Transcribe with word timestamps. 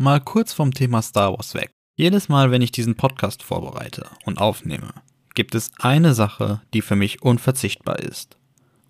Mal 0.00 0.20
kurz 0.20 0.52
vom 0.52 0.72
Thema 0.72 1.02
Star 1.02 1.32
Wars 1.32 1.54
weg. 1.54 1.72
Jedes 1.96 2.28
Mal, 2.28 2.52
wenn 2.52 2.62
ich 2.62 2.70
diesen 2.70 2.94
Podcast 2.94 3.42
vorbereite 3.42 4.06
und 4.24 4.38
aufnehme, 4.38 4.94
gibt 5.34 5.56
es 5.56 5.72
eine 5.80 6.14
Sache, 6.14 6.62
die 6.72 6.82
für 6.82 6.94
mich 6.94 7.22
unverzichtbar 7.22 7.98
ist. 7.98 8.36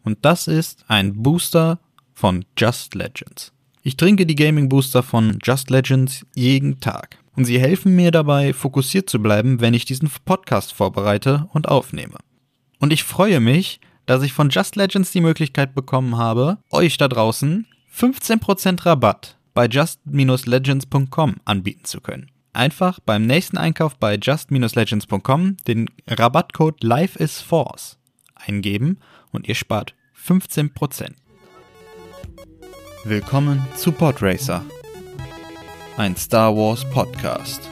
Und 0.04 0.18
das 0.26 0.48
ist 0.48 0.84
ein 0.86 1.22
Booster 1.22 1.80
von 2.12 2.44
Just 2.58 2.94
Legends. 2.94 3.54
Ich 3.82 3.96
trinke 3.96 4.26
die 4.26 4.34
Gaming 4.34 4.68
Booster 4.68 5.02
von 5.02 5.38
Just 5.42 5.70
Legends 5.70 6.26
jeden 6.34 6.78
Tag. 6.78 7.16
Und 7.34 7.46
sie 7.46 7.58
helfen 7.58 7.96
mir 7.96 8.10
dabei, 8.10 8.52
fokussiert 8.52 9.08
zu 9.08 9.18
bleiben, 9.18 9.62
wenn 9.62 9.72
ich 9.72 9.86
diesen 9.86 10.10
Podcast 10.26 10.74
vorbereite 10.74 11.48
und 11.54 11.68
aufnehme. 11.68 12.18
Und 12.80 12.92
ich 12.92 13.02
freue 13.02 13.40
mich, 13.40 13.80
dass 14.04 14.22
ich 14.22 14.34
von 14.34 14.50
Just 14.50 14.76
Legends 14.76 15.10
die 15.12 15.22
Möglichkeit 15.22 15.74
bekommen 15.74 16.18
habe, 16.18 16.58
euch 16.70 16.98
da 16.98 17.08
draußen 17.08 17.66
15% 17.94 18.84
Rabatt 18.84 19.37
bei 19.58 19.66
just-legends.com 19.66 21.34
anbieten 21.44 21.84
zu 21.84 22.00
können. 22.00 22.30
Einfach 22.52 23.00
beim 23.00 23.26
nächsten 23.26 23.58
Einkauf 23.58 23.96
bei 23.96 24.14
just-legends.com 24.14 25.56
den 25.66 25.90
Rabattcode 26.06 26.84
LifeIsForce 26.84 27.98
eingeben 28.36 29.00
und 29.32 29.48
ihr 29.48 29.56
spart 29.56 29.96
15%. 30.16 31.10
Willkommen 33.02 33.66
zu 33.74 33.90
Podracer, 33.90 34.64
ein 35.96 36.14
Star 36.14 36.54
Wars 36.54 36.88
Podcast. 36.90 37.68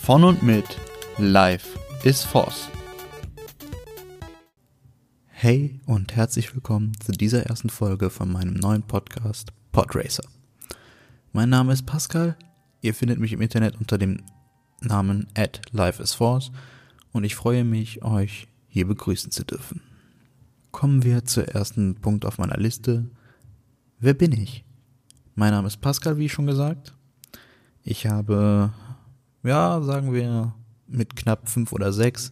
Von 0.00 0.24
und 0.24 0.42
mit 0.42 0.66
Life 1.18 1.78
is 2.02 2.24
Force. 2.24 2.68
Hey 5.28 5.78
und 5.86 6.16
herzlich 6.16 6.52
willkommen 6.52 6.98
zu 6.98 7.12
dieser 7.12 7.46
ersten 7.46 7.70
Folge 7.70 8.10
von 8.10 8.32
meinem 8.32 8.54
neuen 8.54 8.82
Podcast 8.82 9.52
Podracer. 9.70 10.24
Mein 11.36 11.48
Name 11.48 11.72
ist 11.72 11.84
Pascal, 11.84 12.36
ihr 12.80 12.94
findet 12.94 13.18
mich 13.18 13.32
im 13.32 13.40
Internet 13.40 13.74
unter 13.80 13.98
dem 13.98 14.22
Namen 14.82 15.26
at 15.34 15.62
Life 15.72 16.00
is 16.00 16.14
Force 16.14 16.52
und 17.10 17.24
ich 17.24 17.34
freue 17.34 17.64
mich, 17.64 18.04
euch 18.04 18.46
hier 18.68 18.86
begrüßen 18.86 19.32
zu 19.32 19.44
dürfen. 19.44 19.80
Kommen 20.70 21.02
wir 21.02 21.24
zur 21.24 21.48
ersten 21.48 21.96
Punkt 21.96 22.24
auf 22.24 22.38
meiner 22.38 22.56
Liste, 22.56 23.10
Wer 23.98 24.14
bin 24.14 24.30
ich? 24.30 24.64
Mein 25.34 25.50
Name 25.50 25.66
ist 25.66 25.80
Pascal, 25.80 26.18
wie 26.18 26.28
schon 26.28 26.46
gesagt. 26.46 26.94
Ich 27.82 28.06
habe, 28.06 28.72
ja, 29.42 29.82
sagen 29.82 30.12
wir, 30.12 30.54
mit 30.86 31.16
knapp 31.16 31.48
fünf 31.48 31.72
oder 31.72 31.92
sechs 31.92 32.30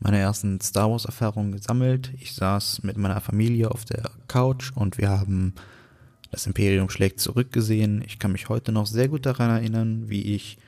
meine 0.00 0.16
ersten 0.16 0.58
Star 0.62 0.90
Wars-Erfahrungen 0.90 1.52
gesammelt. 1.52 2.14
Ich 2.18 2.34
saß 2.34 2.82
mit 2.82 2.96
meiner 2.96 3.20
Familie 3.20 3.70
auf 3.70 3.84
der 3.84 4.10
Couch 4.26 4.72
und 4.74 4.96
wir 4.96 5.10
haben 5.10 5.52
das 6.30 6.46
Imperium 6.46 6.90
schlägt 6.90 7.20
zurück 7.20 7.52
gesehen. 7.52 8.02
Ich 8.06 8.18
kann 8.18 8.32
mich 8.32 8.48
heute 8.48 8.72
noch 8.72 8.86
sehr 8.86 9.08
gut 9.08 9.26
daran 9.26 9.50
erinnern, 9.50 10.04
wie 10.08 10.34
ich 10.34 10.58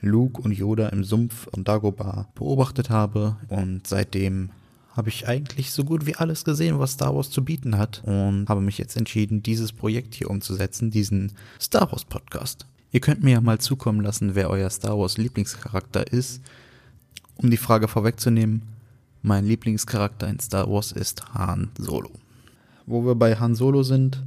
Luke 0.00 0.40
und 0.40 0.52
Yoda 0.52 0.88
im 0.88 1.04
Sumpf 1.04 1.46
und 1.48 1.68
Dagobah 1.68 2.28
beobachtet 2.34 2.90
habe 2.90 3.36
und 3.48 3.86
seitdem 3.86 4.50
habe 4.92 5.08
ich 5.08 5.28
eigentlich 5.28 5.70
so 5.70 5.84
gut 5.84 6.06
wie 6.06 6.16
alles 6.16 6.44
gesehen, 6.44 6.78
was 6.78 6.92
Star 6.92 7.14
Wars 7.14 7.30
zu 7.30 7.44
bieten 7.44 7.78
hat 7.78 8.02
und 8.04 8.48
habe 8.48 8.60
mich 8.60 8.78
jetzt 8.78 8.96
entschieden, 8.96 9.42
dieses 9.42 9.72
Projekt 9.72 10.14
hier 10.14 10.30
umzusetzen, 10.30 10.90
diesen 10.90 11.32
Star 11.60 11.90
Wars 11.92 12.04
Podcast. 12.04 12.66
Ihr 12.92 13.00
könnt 13.00 13.22
mir 13.22 13.32
ja 13.32 13.40
mal 13.40 13.58
zukommen 13.58 14.00
lassen, 14.00 14.34
wer 14.34 14.50
euer 14.50 14.68
Star 14.68 14.98
Wars 14.98 15.16
Lieblingscharakter 15.16 16.12
ist. 16.12 16.40
Um 17.36 17.50
die 17.50 17.56
Frage 17.56 17.86
vorwegzunehmen, 17.86 18.62
mein 19.22 19.46
Lieblingscharakter 19.46 20.26
in 20.28 20.40
Star 20.40 20.68
Wars 20.68 20.92
ist 20.92 21.34
Han 21.34 21.70
Solo. 21.78 22.10
Wo 22.86 23.04
wir 23.04 23.14
bei 23.14 23.36
Han 23.36 23.54
Solo 23.54 23.82
sind, 23.84 24.24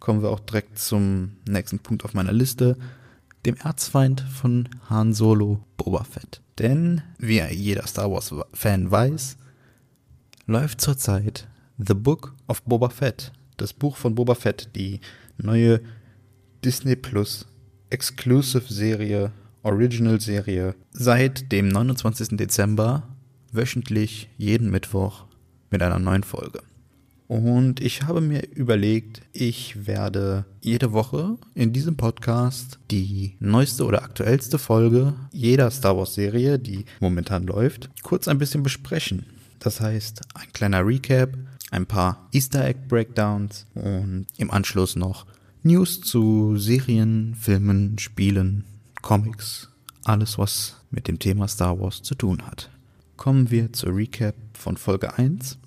kommen 0.00 0.22
wir 0.22 0.30
auch 0.30 0.40
direkt 0.40 0.78
zum 0.78 1.32
nächsten 1.48 1.78
Punkt 1.78 2.04
auf 2.04 2.14
meiner 2.14 2.32
Liste, 2.32 2.76
dem 3.46 3.56
Erzfeind 3.56 4.20
von 4.20 4.68
Han 4.88 5.12
Solo, 5.12 5.60
Boba 5.76 6.04
Fett. 6.04 6.40
Denn, 6.58 7.02
wie 7.18 7.40
jeder 7.40 7.86
Star 7.86 8.10
Wars-Fan 8.10 8.90
weiß, 8.90 9.36
läuft 10.46 10.80
zurzeit 10.80 11.46
The 11.78 11.94
Book 11.94 12.34
of 12.48 12.62
Boba 12.64 12.90
Fett, 12.90 13.32
das 13.56 13.72
Buch 13.72 13.96
von 13.96 14.14
Boba 14.14 14.34
Fett, 14.34 14.70
die 14.74 15.00
neue 15.36 15.80
Disney 16.64 16.96
Plus 16.96 17.46
Exclusive 17.90 18.72
Serie, 18.72 19.32
Original 19.62 20.20
Serie, 20.20 20.74
seit 20.90 21.52
dem 21.52 21.68
29. 21.68 22.36
Dezember 22.36 23.04
wöchentlich 23.52 24.28
jeden 24.36 24.70
Mittwoch 24.70 25.26
mit 25.70 25.82
einer 25.82 25.98
neuen 25.98 26.22
Folge. 26.22 26.60
Und 27.28 27.80
ich 27.80 28.04
habe 28.04 28.22
mir 28.22 28.48
überlegt, 28.54 29.20
ich 29.34 29.86
werde 29.86 30.46
jede 30.62 30.94
Woche 30.94 31.36
in 31.54 31.74
diesem 31.74 31.94
Podcast 31.94 32.78
die 32.90 33.36
neueste 33.38 33.84
oder 33.84 34.02
aktuellste 34.02 34.58
Folge 34.58 35.12
jeder 35.30 35.70
Star 35.70 35.98
Wars 35.98 36.14
Serie, 36.14 36.58
die 36.58 36.86
momentan 37.00 37.46
läuft, 37.46 37.90
kurz 38.02 38.28
ein 38.28 38.38
bisschen 38.38 38.62
besprechen. 38.62 39.26
Das 39.58 39.82
heißt, 39.82 40.22
ein 40.34 40.50
kleiner 40.54 40.86
Recap, 40.86 41.36
ein 41.70 41.84
paar 41.84 42.28
Easter 42.32 42.64
Egg 42.66 42.80
Breakdowns 42.88 43.66
und 43.74 44.24
im 44.38 44.50
Anschluss 44.50 44.96
noch 44.96 45.26
News 45.62 46.00
zu 46.00 46.56
Serien, 46.56 47.34
Filmen, 47.34 47.98
Spielen, 47.98 48.64
Comics, 49.02 49.68
alles 50.02 50.38
was 50.38 50.76
mit 50.90 51.08
dem 51.08 51.18
Thema 51.18 51.46
Star 51.46 51.78
Wars 51.78 52.02
zu 52.02 52.14
tun 52.14 52.46
hat. 52.46 52.70
Kommen 53.18 53.50
wir 53.50 53.70
zur 53.74 53.94
Recap 53.94 54.34
von 54.54 54.78
Folge 54.78 55.18
1. 55.18 55.58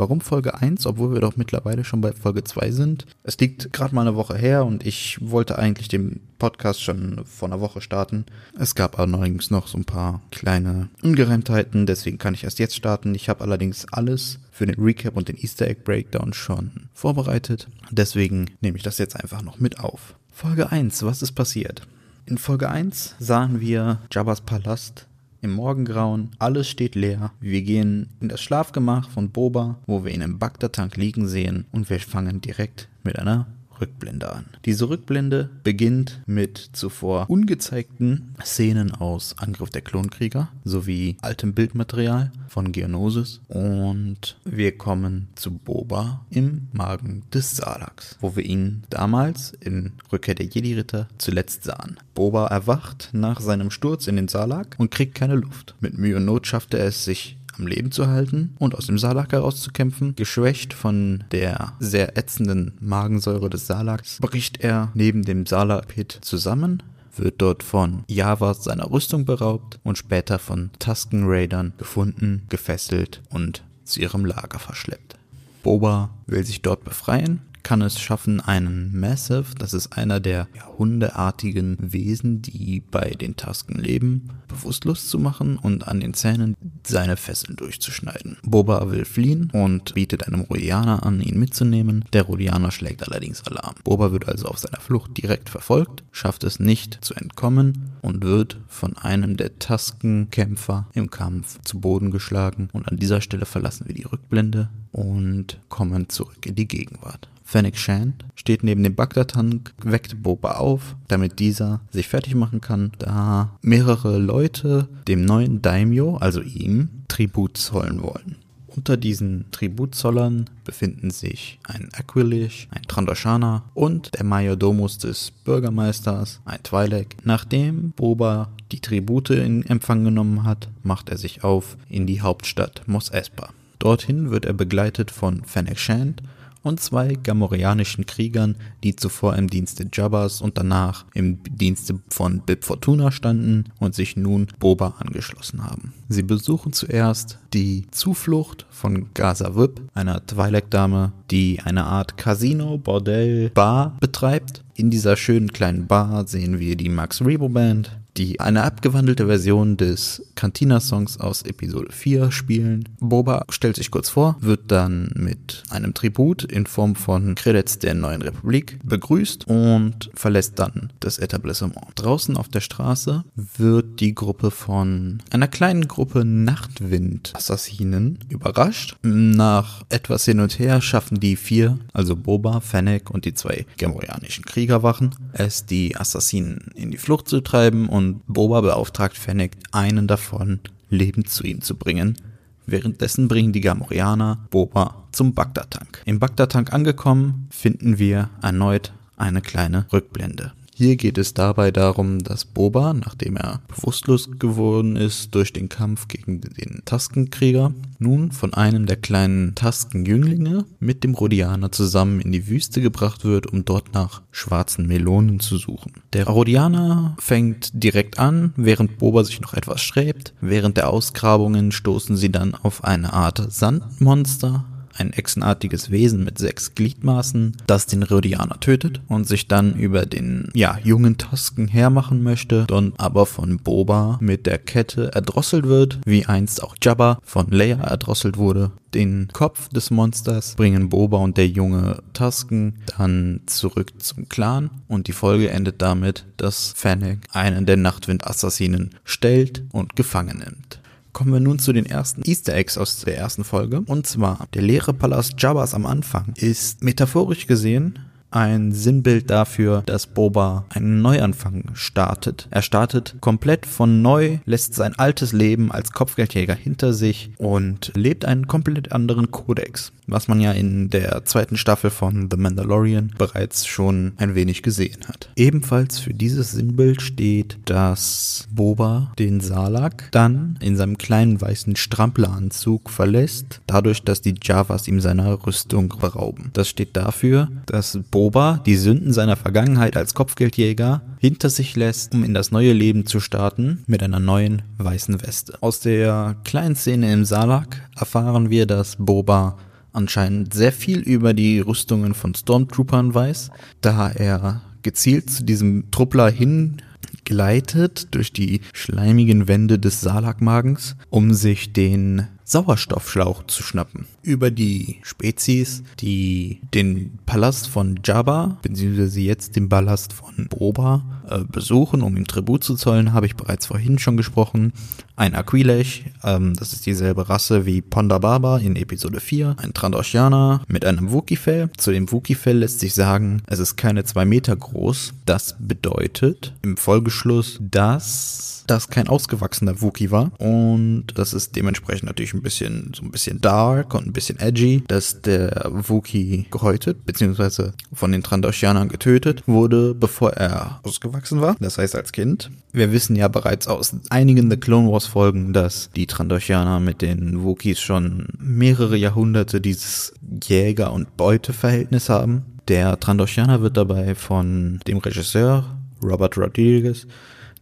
Warum 0.00 0.22
Folge 0.22 0.54
1, 0.54 0.86
obwohl 0.86 1.12
wir 1.12 1.20
doch 1.20 1.36
mittlerweile 1.36 1.84
schon 1.84 2.00
bei 2.00 2.14
Folge 2.14 2.42
2 2.42 2.70
sind? 2.70 3.04
Es 3.22 3.36
liegt 3.36 3.70
gerade 3.70 3.94
mal 3.94 4.00
eine 4.00 4.16
Woche 4.16 4.34
her 4.34 4.64
und 4.64 4.86
ich 4.86 5.18
wollte 5.20 5.58
eigentlich 5.58 5.88
den 5.88 6.20
Podcast 6.38 6.82
schon 6.82 7.20
vor 7.26 7.50
einer 7.50 7.60
Woche 7.60 7.82
starten. 7.82 8.24
Es 8.58 8.74
gab 8.74 8.98
allerdings 8.98 9.50
noch 9.50 9.66
so 9.66 9.76
ein 9.76 9.84
paar 9.84 10.22
kleine 10.30 10.88
Ungereimtheiten, 11.02 11.84
deswegen 11.84 12.16
kann 12.16 12.32
ich 12.32 12.44
erst 12.44 12.58
jetzt 12.60 12.76
starten. 12.76 13.14
Ich 13.14 13.28
habe 13.28 13.42
allerdings 13.42 13.92
alles 13.92 14.38
für 14.50 14.64
den 14.64 14.82
Recap 14.82 15.18
und 15.18 15.28
den 15.28 15.36
Easter 15.36 15.68
Egg 15.68 15.82
Breakdown 15.84 16.32
schon 16.32 16.88
vorbereitet. 16.94 17.68
Deswegen 17.90 18.46
nehme 18.62 18.78
ich 18.78 18.82
das 18.82 18.96
jetzt 18.96 19.22
einfach 19.22 19.42
noch 19.42 19.60
mit 19.60 19.80
auf. 19.80 20.14
Folge 20.32 20.72
1, 20.72 21.02
was 21.02 21.20
ist 21.20 21.32
passiert? 21.32 21.86
In 22.24 22.38
Folge 22.38 22.70
1 22.70 23.16
sahen 23.18 23.60
wir 23.60 23.98
Jabba's 24.10 24.40
Palast 24.40 25.09
im 25.42 25.52
Morgengrauen, 25.52 26.30
alles 26.38 26.68
steht 26.68 26.94
leer. 26.94 27.32
Wir 27.40 27.62
gehen 27.62 28.08
in 28.20 28.28
das 28.28 28.40
Schlafgemach 28.40 29.08
von 29.10 29.30
Boba, 29.30 29.78
wo 29.86 30.04
wir 30.04 30.12
ihn 30.12 30.20
im 30.20 30.38
Bagdad-Tank 30.38 30.96
liegen 30.96 31.28
sehen 31.28 31.66
und 31.72 31.90
wir 31.90 32.00
fangen 32.00 32.40
direkt 32.40 32.88
mit 33.02 33.18
einer 33.18 33.46
Rückblende 33.80 34.32
an. 34.32 34.46
Diese 34.64 34.88
Rückblende 34.88 35.50
beginnt 35.64 36.22
mit 36.26 36.70
zuvor 36.72 37.28
ungezeigten 37.28 38.34
Szenen 38.42 38.92
aus 38.92 39.36
Angriff 39.38 39.70
der 39.70 39.82
Klonkrieger 39.82 40.48
sowie 40.64 41.16
altem 41.22 41.54
Bildmaterial 41.54 42.32
von 42.48 42.72
Geonosis 42.72 43.40
und 43.48 44.36
wir 44.44 44.76
kommen 44.76 45.28
zu 45.34 45.52
Boba 45.52 46.24
im 46.30 46.68
Magen 46.72 47.22
des 47.32 47.56
Salaks, 47.56 48.16
wo 48.20 48.36
wir 48.36 48.44
ihn 48.44 48.82
damals 48.90 49.52
in 49.60 49.92
Rückkehr 50.12 50.34
der 50.34 50.46
Jedi-Ritter 50.46 51.08
zuletzt 51.18 51.64
sahen. 51.64 51.98
Boba 52.14 52.48
erwacht 52.48 53.10
nach 53.12 53.40
seinem 53.40 53.70
Sturz 53.70 54.06
in 54.06 54.16
den 54.16 54.28
Salak 54.28 54.74
und 54.78 54.90
kriegt 54.90 55.14
keine 55.14 55.36
Luft. 55.36 55.74
Mit 55.80 55.96
Mühe 55.96 56.16
und 56.16 56.24
Not 56.24 56.46
schafft 56.46 56.74
er 56.74 56.84
es, 56.84 57.04
sich 57.04 57.36
am 57.60 57.66
Leben 57.66 57.92
zu 57.92 58.06
halten 58.08 58.54
und 58.58 58.74
aus 58.74 58.86
dem 58.86 58.98
Salak 58.98 59.32
herauszukämpfen. 59.32 60.14
Geschwächt 60.16 60.72
von 60.72 61.24
der 61.30 61.74
sehr 61.78 62.16
ätzenden 62.16 62.72
Magensäure 62.80 63.50
des 63.50 63.66
Salaks 63.66 64.18
bricht 64.20 64.60
er 64.60 64.90
neben 64.94 65.22
dem 65.22 65.46
Salak-Pit 65.46 66.18
zusammen, 66.22 66.82
wird 67.16 67.42
dort 67.42 67.62
von 67.62 68.04
Javas 68.08 68.64
seiner 68.64 68.90
Rüstung 68.90 69.24
beraubt 69.24 69.78
und 69.84 69.98
später 69.98 70.38
von 70.38 70.70
Tusken 70.78 71.24
Raidern 71.26 71.74
gefunden, 71.76 72.46
gefesselt 72.48 73.20
und 73.28 73.62
zu 73.84 74.00
ihrem 74.00 74.24
Lager 74.24 74.58
verschleppt. 74.58 75.16
Boba 75.62 76.10
will 76.26 76.44
sich 76.44 76.62
dort 76.62 76.84
befreien, 76.84 77.42
kann 77.62 77.82
es 77.82 78.00
schaffen, 78.00 78.40
einen 78.40 78.98
Massive, 78.98 79.54
das 79.58 79.74
ist 79.74 79.96
einer 79.96 80.20
der 80.20 80.48
hundeartigen 80.78 81.76
Wesen, 81.80 82.42
die 82.42 82.80
bei 82.80 83.10
den 83.10 83.36
Tasken 83.36 83.76
leben, 83.76 84.30
bewusstlos 84.48 85.08
zu 85.08 85.18
machen 85.18 85.56
und 85.56 85.86
an 85.86 86.00
den 86.00 86.14
Zähnen 86.14 86.56
seine 86.86 87.16
Fesseln 87.16 87.56
durchzuschneiden. 87.56 88.38
Boba 88.42 88.90
will 88.90 89.04
fliehen 89.04 89.50
und 89.52 89.94
bietet 89.94 90.26
einem 90.26 90.40
Rodianer 90.40 91.04
an, 91.04 91.20
ihn 91.20 91.38
mitzunehmen. 91.38 92.04
Der 92.12 92.22
Rodianer 92.22 92.70
schlägt 92.70 93.06
allerdings 93.06 93.46
Alarm. 93.46 93.76
Boba 93.84 94.12
wird 94.12 94.28
also 94.28 94.46
auf 94.46 94.58
seiner 94.58 94.80
Flucht 94.80 95.16
direkt 95.16 95.48
verfolgt, 95.48 96.02
schafft 96.10 96.44
es 96.44 96.60
nicht 96.60 96.98
zu 97.04 97.14
entkommen 97.14 97.92
und 98.02 98.22
wird 98.24 98.58
von 98.68 98.96
einem 98.96 99.36
der 99.36 99.58
Taskenkämpfer 99.58 100.88
im 100.94 101.10
Kampf 101.10 101.58
zu 101.64 101.80
Boden 101.80 102.10
geschlagen. 102.10 102.68
Und 102.72 102.88
an 102.88 102.96
dieser 102.96 103.20
Stelle 103.20 103.46
verlassen 103.46 103.86
wir 103.86 103.94
die 103.94 104.04
Rückblende 104.04 104.70
und 104.92 105.60
kommen 105.68 106.08
zurück 106.08 106.46
in 106.46 106.54
die 106.54 106.68
Gegenwart. 106.68 107.28
Fennec 107.50 107.76
Shand 107.76 108.24
steht 108.36 108.62
neben 108.62 108.84
dem 108.84 108.94
Bagdad-Tank, 108.94 109.74
weckt 109.82 110.22
Boba 110.22 110.52
auf, 110.52 110.94
damit 111.08 111.40
dieser 111.40 111.80
sich 111.90 112.06
fertig 112.06 112.36
machen 112.36 112.60
kann, 112.60 112.92
da 113.00 113.58
mehrere 113.60 114.18
Leute 114.18 114.86
dem 115.08 115.24
neuen 115.24 115.60
Daimyo, 115.60 116.16
also 116.18 116.42
ihm, 116.42 116.90
Tribut 117.08 117.56
zollen 117.56 118.02
wollen. 118.02 118.36
Unter 118.68 118.96
diesen 118.96 119.46
Tributzollern 119.50 120.48
befinden 120.64 121.10
sich 121.10 121.58
ein 121.64 121.88
Aquilish, 121.92 122.68
ein 122.70 122.82
Trandoshana 122.82 123.64
und 123.74 124.14
der 124.14 124.22
Majordomus 124.22 124.98
des 124.98 125.32
Bürgermeisters, 125.32 126.40
ein 126.44 126.60
Twi'lek. 126.60 127.16
Nachdem 127.24 127.90
Boba 127.96 128.50
die 128.70 128.78
Tribute 128.78 129.30
in 129.30 129.66
Empfang 129.66 130.04
genommen 130.04 130.44
hat, 130.44 130.68
macht 130.84 131.08
er 131.08 131.18
sich 131.18 131.42
auf 131.42 131.76
in 131.88 132.06
die 132.06 132.22
Hauptstadt 132.22 132.82
Mos 132.86 133.08
Espa. 133.08 133.48
Dorthin 133.80 134.30
wird 134.30 134.44
er 134.44 134.52
begleitet 134.52 135.10
von 135.10 135.42
Fennec 135.42 135.80
Shand 135.80 136.22
und 136.62 136.80
zwei 136.80 137.14
gamorreanischen 137.14 138.06
Kriegern, 138.06 138.56
die 138.82 138.96
zuvor 138.96 139.36
im 139.36 139.48
Dienste 139.48 139.86
Jabbas 139.92 140.40
und 140.40 140.58
danach 140.58 141.04
im 141.14 141.38
Dienste 141.44 142.00
von 142.08 142.40
Bib 142.40 142.64
Fortuna 142.64 143.10
standen 143.10 143.64
und 143.78 143.94
sich 143.94 144.16
nun 144.16 144.48
Boba 144.58 144.94
angeschlossen 144.98 145.64
haben. 145.64 145.92
Sie 146.08 146.22
besuchen 146.22 146.72
zuerst 146.72 147.38
die 147.54 147.86
Zuflucht 147.90 148.66
von 148.70 149.12
Gaza 149.14 149.56
Wip, 149.56 149.80
einer 149.94 150.20
Twi'lek-Dame, 150.26 151.12
die 151.30 151.60
eine 151.64 151.84
Art 151.84 152.16
Casino, 152.16 152.78
Bordell, 152.78 153.50
Bar 153.50 153.96
betreibt. 154.00 154.64
In 154.74 154.90
dieser 154.90 155.16
schönen 155.16 155.52
kleinen 155.52 155.86
Bar 155.86 156.26
sehen 156.26 156.58
wir 156.58 156.76
die 156.76 156.88
Max 156.88 157.24
Rebo 157.24 157.48
Band, 157.48 157.99
die 158.16 158.40
eine 158.40 158.62
abgewandelte 158.64 159.26
Version 159.26 159.76
des 159.76 160.22
Cantina-Songs 160.34 161.20
aus 161.20 161.42
Episode 161.42 161.92
4 161.92 162.32
spielen. 162.32 162.88
Boba 162.98 163.44
stellt 163.50 163.76
sich 163.76 163.90
kurz 163.90 164.08
vor, 164.08 164.36
wird 164.40 164.70
dann 164.70 165.10
mit 165.14 165.62
einem 165.70 165.94
Tribut 165.94 166.44
in 166.44 166.66
Form 166.66 166.94
von 166.94 167.34
Credits 167.34 167.78
der 167.78 167.94
Neuen 167.94 168.22
Republik 168.22 168.78
begrüßt 168.82 169.46
und 169.46 170.10
verlässt 170.14 170.58
dann 170.58 170.92
das 171.00 171.18
Etablissement. 171.18 171.76
Draußen 171.94 172.36
auf 172.36 172.48
der 172.48 172.60
Straße 172.60 173.24
wird 173.34 174.00
die 174.00 174.14
Gruppe 174.14 174.50
von 174.50 175.22
einer 175.30 175.48
kleinen 175.48 175.88
Gruppe 175.88 176.24
Nachtwind-Assassinen 176.24 178.18
überrascht. 178.28 178.96
Nach 179.02 179.82
etwas 179.88 180.24
hin 180.24 180.40
und 180.40 180.58
her 180.58 180.80
schaffen 180.80 181.20
die 181.20 181.36
vier, 181.36 181.78
also 181.92 182.16
Boba, 182.16 182.60
Fennec 182.60 183.10
und 183.10 183.24
die 183.24 183.34
zwei 183.34 183.66
gamorianischen 183.78 184.44
Kriegerwachen, 184.44 185.14
es 185.32 185.66
die 185.66 185.96
Assassinen 185.96 186.70
in 186.74 186.90
die 186.90 186.98
Flucht 186.98 187.28
zu 187.28 187.40
treiben 187.40 187.88
und 187.88 187.99
und 188.00 188.22
Boba 188.26 188.62
beauftragt 188.62 189.18
Fennec, 189.18 189.52
einen 189.72 190.06
davon 190.06 190.60
lebend 190.88 191.28
zu 191.28 191.44
ihm 191.44 191.60
zu 191.60 191.76
bringen. 191.76 192.16
Währenddessen 192.64 193.28
bringen 193.28 193.52
die 193.52 193.60
Gamorianer 193.60 194.38
Boba 194.50 195.04
zum 195.12 195.34
Bagdad-Tank. 195.34 196.02
Im 196.06 196.18
Bagdad-Tank 196.18 196.72
angekommen, 196.72 197.48
finden 197.50 197.98
wir 197.98 198.30
erneut 198.40 198.92
eine 199.18 199.42
kleine 199.42 199.84
Rückblende. 199.92 200.52
Hier 200.80 200.96
geht 200.96 201.18
es 201.18 201.34
dabei 201.34 201.72
darum, 201.72 202.20
dass 202.20 202.46
Boba, 202.46 202.94
nachdem 202.94 203.36
er 203.36 203.60
bewusstlos 203.68 204.30
geworden 204.38 204.96
ist 204.96 205.34
durch 205.34 205.52
den 205.52 205.68
Kampf 205.68 206.08
gegen 206.08 206.40
den 206.40 206.80
Taskenkrieger, 206.86 207.74
nun 207.98 208.32
von 208.32 208.54
einem 208.54 208.86
der 208.86 208.96
kleinen 208.96 209.54
Taskenjünglinge 209.54 210.64
mit 210.78 211.04
dem 211.04 211.14
Rhodianer 211.14 211.70
zusammen 211.70 212.22
in 212.22 212.32
die 212.32 212.48
Wüste 212.48 212.80
gebracht 212.80 213.26
wird, 213.26 213.46
um 213.46 213.66
dort 213.66 213.92
nach 213.92 214.22
schwarzen 214.30 214.86
Melonen 214.86 215.38
zu 215.38 215.58
suchen. 215.58 215.92
Der 216.14 216.26
Rhodianer 216.26 217.14
fängt 217.18 217.72
direkt 217.74 218.18
an, 218.18 218.54
während 218.56 218.96
Boba 218.96 219.22
sich 219.24 219.42
noch 219.42 219.52
etwas 219.52 219.82
sträbt. 219.82 220.32
Während 220.40 220.78
der 220.78 220.88
Ausgrabungen 220.88 221.72
stoßen 221.72 222.16
sie 222.16 222.32
dann 222.32 222.54
auf 222.54 222.84
eine 222.84 223.12
Art 223.12 223.52
Sandmonster, 223.52 224.64
ein 225.00 225.12
echsenartiges 225.12 225.90
Wesen 225.90 226.24
mit 226.24 226.38
sechs 226.38 226.74
Gliedmaßen, 226.74 227.56
das 227.66 227.86
den 227.86 228.02
Rhodianer 228.02 228.60
tötet 228.60 229.00
und 229.08 229.26
sich 229.26 229.48
dann 229.48 229.74
über 229.74 230.06
den, 230.06 230.50
ja, 230.54 230.78
jungen 230.84 231.16
Tasken 231.16 231.66
hermachen 231.68 232.22
möchte, 232.22 232.66
dann 232.68 232.92
aber 232.98 233.26
von 233.26 233.58
Boba 233.58 234.18
mit 234.20 234.46
der 234.46 234.58
Kette 234.58 235.12
erdrosselt 235.14 235.66
wird, 235.66 235.98
wie 236.04 236.26
einst 236.26 236.62
auch 236.62 236.76
Jabba 236.80 237.18
von 237.24 237.50
Leia 237.50 237.78
erdrosselt 237.78 238.36
wurde. 238.36 238.72
Den 238.94 239.28
Kopf 239.32 239.68
des 239.68 239.90
Monsters 239.90 240.56
bringen 240.56 240.88
Boba 240.88 241.18
und 241.18 241.36
der 241.36 241.46
junge 241.46 242.02
Tasken 242.12 242.74
dann 242.98 243.40
zurück 243.46 243.92
zum 243.98 244.28
Clan 244.28 244.70
und 244.88 245.06
die 245.06 245.12
Folge 245.12 245.48
endet 245.50 245.80
damit, 245.80 246.26
dass 246.36 246.72
Fennec 246.76 247.20
einen 247.32 247.66
der 247.66 247.76
Nachtwind-Assassinen 247.76 248.90
stellt 249.04 249.62
und 249.70 249.94
gefangen 249.94 250.38
nimmt. 250.38 250.79
Kommen 251.12 251.32
wir 251.32 251.40
nun 251.40 251.58
zu 251.58 251.72
den 251.72 251.86
ersten 251.86 252.22
Easter 252.22 252.54
Eggs 252.54 252.78
aus 252.78 253.00
der 253.00 253.16
ersten 253.16 253.44
Folge. 253.44 253.80
Und 253.80 254.06
zwar, 254.06 254.46
der 254.54 254.62
leere 254.62 254.92
Palast 254.94 255.34
Jabbas 255.38 255.74
am 255.74 255.86
Anfang 255.86 256.32
ist 256.36 256.82
metaphorisch 256.84 257.46
gesehen 257.46 258.09
ein 258.30 258.72
Sinnbild 258.72 259.30
dafür, 259.30 259.82
dass 259.86 260.06
Boba 260.06 260.64
einen 260.70 261.02
Neuanfang 261.02 261.70
startet. 261.74 262.48
Er 262.50 262.62
startet 262.62 263.16
komplett 263.20 263.66
von 263.66 264.02
neu, 264.02 264.38
lässt 264.44 264.74
sein 264.74 264.98
altes 264.98 265.32
Leben 265.32 265.72
als 265.72 265.92
Kopfgeldjäger 265.92 266.54
hinter 266.54 266.92
sich 266.92 267.30
und 267.38 267.92
lebt 267.94 268.24
einen 268.24 268.46
komplett 268.46 268.92
anderen 268.92 269.30
Kodex 269.30 269.92
was 270.10 270.28
man 270.28 270.40
ja 270.40 270.52
in 270.52 270.90
der 270.90 271.24
zweiten 271.24 271.56
Staffel 271.56 271.90
von 271.90 272.28
The 272.30 272.36
Mandalorian 272.36 273.12
bereits 273.16 273.66
schon 273.66 274.12
ein 274.16 274.34
wenig 274.34 274.62
gesehen 274.62 275.06
hat. 275.06 275.30
Ebenfalls 275.36 275.98
für 275.98 276.14
dieses 276.14 276.52
Sinnbild 276.52 277.00
steht, 277.02 277.58
dass 277.64 278.48
Boba 278.50 279.12
den 279.18 279.40
Salak 279.40 280.08
dann 280.10 280.58
in 280.60 280.76
seinem 280.76 280.98
kleinen 280.98 281.40
weißen 281.40 281.76
Strampelanzug 281.76 282.90
verlässt, 282.90 283.60
dadurch, 283.66 284.02
dass 284.02 284.20
die 284.20 284.34
Javas 284.42 284.88
ihm 284.88 285.00
seiner 285.00 285.46
Rüstung 285.46 285.94
berauben. 286.00 286.50
Das 286.52 286.68
steht 286.68 286.96
dafür, 286.96 287.48
dass 287.66 287.98
Boba 288.10 288.19
die 288.66 288.76
Sünden 288.76 289.14
seiner 289.14 289.36
Vergangenheit 289.36 289.96
als 289.96 290.12
Kopfgeldjäger 290.12 291.00
hinter 291.18 291.48
sich 291.48 291.74
lässt, 291.74 292.14
um 292.14 292.22
in 292.22 292.34
das 292.34 292.50
neue 292.50 292.74
Leben 292.74 293.06
zu 293.06 293.18
starten 293.18 293.82
mit 293.86 294.02
einer 294.02 294.20
neuen 294.20 294.60
weißen 294.76 295.22
Weste. 295.22 295.54
Aus 295.62 295.80
der 295.80 296.36
kleinen 296.44 296.76
Szene 296.76 297.12
im 297.12 297.24
Salak 297.24 297.88
erfahren 297.98 298.50
wir, 298.50 298.66
dass 298.66 298.96
Boba 298.96 299.56
anscheinend 299.92 300.52
sehr 300.52 300.72
viel 300.72 300.98
über 300.98 301.32
die 301.32 301.60
Rüstungen 301.60 302.12
von 302.12 302.34
Stormtroopern 302.34 303.14
weiß, 303.14 303.50
da 303.80 304.10
er 304.10 304.60
gezielt 304.82 305.30
zu 305.30 305.42
diesem 305.42 305.90
Truppler 305.90 306.30
hin 306.30 306.82
gleitet 307.24 308.14
durch 308.14 308.32
die 308.32 308.60
schleimigen 308.74 309.48
Wände 309.48 309.78
des 309.78 310.00
Salakmagens, 310.02 310.96
um 311.08 311.32
sich 311.32 311.72
den 311.72 312.26
Sauerstoffschlauch 312.50 313.44
zu 313.46 313.62
schnappen. 313.62 314.06
Über 314.22 314.50
die 314.50 314.98
Spezies, 315.02 315.84
die 316.00 316.60
den 316.74 317.18
Palast 317.24 317.68
von 317.68 318.00
Jabba, 318.04 318.58
beziehungsweise 318.62 319.20
jetzt 319.20 319.54
den 319.54 319.68
Palast 319.68 320.12
von 320.12 320.48
Boba, 320.48 321.04
äh, 321.30 321.44
besuchen, 321.44 322.02
um 322.02 322.16
ihm 322.16 322.26
Tribut 322.26 322.64
zu 322.64 322.74
zollen, 322.74 323.12
habe 323.12 323.26
ich 323.26 323.36
bereits 323.36 323.66
vorhin 323.66 324.00
schon 324.00 324.16
gesprochen. 324.16 324.72
Ein 325.14 325.36
Aquilesh, 325.36 326.04
ähm, 326.24 326.54
das 326.54 326.72
ist 326.72 326.86
dieselbe 326.86 327.28
Rasse 327.28 327.66
wie 327.66 327.82
Ponda 327.82 328.18
Baba 328.18 328.58
in 328.58 328.74
Episode 328.74 329.20
4. 329.20 329.54
Ein 329.58 329.72
Trandoshaner 329.72 330.62
mit 330.66 330.84
einem 330.84 331.12
Wookie-Fell. 331.12 331.70
Zu 331.76 331.92
dem 331.92 332.10
Wookie-Fell 332.10 332.58
lässt 332.58 332.80
sich 332.80 332.94
sagen, 332.94 333.42
es 333.46 333.60
ist 333.60 333.76
keine 333.76 334.02
zwei 334.04 334.24
Meter 334.24 334.56
groß. 334.56 335.14
Das 335.24 335.56
bedeutet 335.60 336.54
im 336.62 336.76
Folgeschluss, 336.76 337.58
dass 337.60 338.59
das 338.70 338.88
kein 338.88 339.08
ausgewachsener 339.08 339.80
Wookie 339.82 340.10
war. 340.10 340.30
Und 340.38 341.06
das 341.16 341.34
ist 341.34 341.56
dementsprechend 341.56 342.04
natürlich 342.04 342.34
ein 342.34 342.42
bisschen, 342.42 342.92
so 342.94 343.04
ein 343.04 343.10
bisschen 343.10 343.40
dark 343.40 343.94
und 343.94 344.06
ein 344.06 344.12
bisschen 344.12 344.38
edgy, 344.38 344.84
dass 344.86 345.20
der 345.22 345.70
Wookie 345.70 346.46
gehäutet, 346.50 347.04
beziehungsweise 347.04 347.72
von 347.92 348.12
den 348.12 348.22
Trandoshanern 348.22 348.88
getötet 348.88 349.42
wurde, 349.46 349.94
bevor 349.94 350.34
er 350.34 350.80
ausgewachsen 350.84 351.40
war. 351.40 351.56
Das 351.60 351.78
heißt 351.78 351.96
als 351.96 352.12
Kind. 352.12 352.50
Wir 352.72 352.92
wissen 352.92 353.16
ja 353.16 353.26
bereits 353.28 353.66
aus 353.66 353.96
einigen 354.10 354.50
The 354.50 354.56
Clone 354.56 354.90
Wars 354.90 355.06
Folgen, 355.06 355.52
dass 355.52 355.90
die 355.96 356.06
Trandoshaner 356.06 356.78
mit 356.78 357.02
den 357.02 357.42
Wookiees 357.42 357.80
schon 357.80 358.28
mehrere 358.38 358.96
Jahrhunderte 358.96 359.60
dieses 359.60 360.12
Jäger- 360.44 360.92
und 360.92 361.16
Beuteverhältnis 361.16 362.08
haben. 362.08 362.44
Der 362.68 363.00
Trandoshaner 363.00 363.62
wird 363.62 363.76
dabei 363.76 364.14
von 364.14 364.78
dem 364.86 364.98
Regisseur 364.98 365.64
Robert 366.02 366.38
Rodriguez 366.38 367.06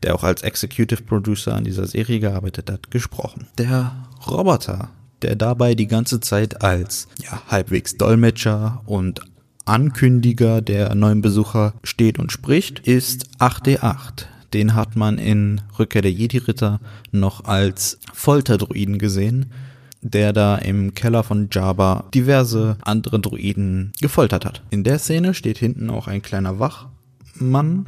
der 0.02 0.14
auch 0.14 0.24
als 0.24 0.42
Executive 0.42 1.02
Producer 1.02 1.54
an 1.54 1.64
dieser 1.64 1.86
Serie 1.86 2.20
gearbeitet 2.20 2.70
hat, 2.70 2.90
gesprochen. 2.90 3.46
Der 3.58 4.08
Roboter, 4.26 4.90
der 5.22 5.36
dabei 5.36 5.74
die 5.74 5.86
ganze 5.86 6.20
Zeit 6.20 6.62
als 6.62 7.08
ja, 7.22 7.42
halbwegs 7.48 7.96
Dolmetscher 7.96 8.82
und 8.86 9.20
Ankündiger 9.64 10.62
der 10.62 10.94
neuen 10.94 11.20
Besucher 11.20 11.74
steht 11.84 12.18
und 12.18 12.32
spricht, 12.32 12.80
ist 12.80 13.26
8D8. 13.38 14.24
Den 14.54 14.74
hat 14.74 14.96
man 14.96 15.18
in 15.18 15.60
Rückkehr 15.78 16.00
der 16.00 16.12
Jedi-Ritter 16.12 16.80
noch 17.12 17.44
als 17.44 17.98
Folterdruiden 18.14 18.98
gesehen, 18.98 19.52
der 20.00 20.32
da 20.32 20.56
im 20.56 20.94
Keller 20.94 21.22
von 21.22 21.48
Jabba 21.52 22.04
diverse 22.14 22.78
andere 22.80 23.20
Druiden 23.20 23.92
gefoltert 24.00 24.46
hat. 24.46 24.62
In 24.70 24.84
der 24.84 24.98
Szene 24.98 25.34
steht 25.34 25.58
hinten 25.58 25.90
auch 25.90 26.06
ein 26.08 26.22
kleiner 26.22 26.58
Wachmann, 26.58 27.86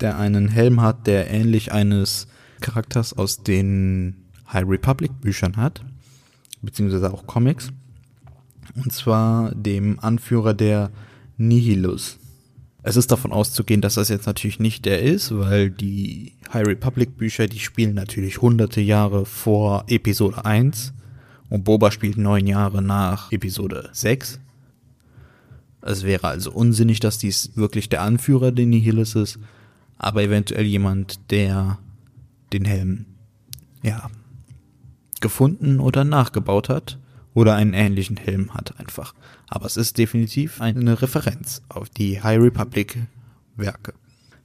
der 0.00 0.18
einen 0.18 0.48
Helm 0.48 0.80
hat, 0.80 1.06
der 1.06 1.30
ähnlich 1.30 1.72
eines 1.72 2.26
Charakters 2.60 3.12
aus 3.12 3.42
den 3.42 4.24
High 4.52 4.68
Republic 4.68 5.20
Büchern 5.20 5.56
hat, 5.56 5.84
beziehungsweise 6.62 7.12
auch 7.12 7.26
Comics. 7.26 7.70
Und 8.76 8.92
zwar 8.92 9.54
dem 9.54 9.98
Anführer 10.00 10.54
der 10.54 10.90
Nihilus. 11.36 12.18
Es 12.82 12.96
ist 12.96 13.10
davon 13.10 13.32
auszugehen, 13.32 13.80
dass 13.80 13.94
das 13.94 14.08
jetzt 14.08 14.26
natürlich 14.26 14.58
nicht 14.58 14.84
der 14.86 15.02
ist, 15.02 15.36
weil 15.36 15.70
die 15.70 16.32
High 16.52 16.66
Republic 16.66 17.16
Bücher, 17.16 17.46
die 17.46 17.58
spielen 17.58 17.94
natürlich 17.94 18.40
hunderte 18.40 18.80
Jahre 18.80 19.26
vor 19.26 19.84
Episode 19.88 20.44
1 20.44 20.94
Und 21.50 21.64
Boba 21.64 21.90
spielt 21.90 22.16
neun 22.16 22.46
Jahre 22.46 22.80
nach 22.80 23.32
Episode 23.32 23.90
6. 23.92 24.40
Es 25.82 26.04
wäre 26.04 26.28
also 26.28 26.52
unsinnig, 26.52 27.00
dass 27.00 27.18
dies 27.18 27.52
wirklich 27.56 27.88
der 27.88 28.02
Anführer 28.02 28.52
der 28.52 28.66
Nihilis 28.66 29.14
ist, 29.14 29.38
aber 30.00 30.22
eventuell 30.22 30.64
jemand, 30.64 31.20
der 31.30 31.78
den 32.52 32.64
Helm, 32.64 33.04
ja, 33.82 34.10
gefunden 35.20 35.78
oder 35.78 36.04
nachgebaut 36.04 36.70
hat 36.70 36.98
oder 37.34 37.54
einen 37.54 37.74
ähnlichen 37.74 38.16
Helm 38.16 38.54
hat 38.54 38.80
einfach. 38.80 39.14
Aber 39.46 39.66
es 39.66 39.76
ist 39.76 39.98
definitiv 39.98 40.60
eine 40.60 41.02
Referenz 41.02 41.60
auf 41.68 41.90
die 41.90 42.22
High 42.22 42.40
Republic 42.40 42.96
Werke. 43.56 43.92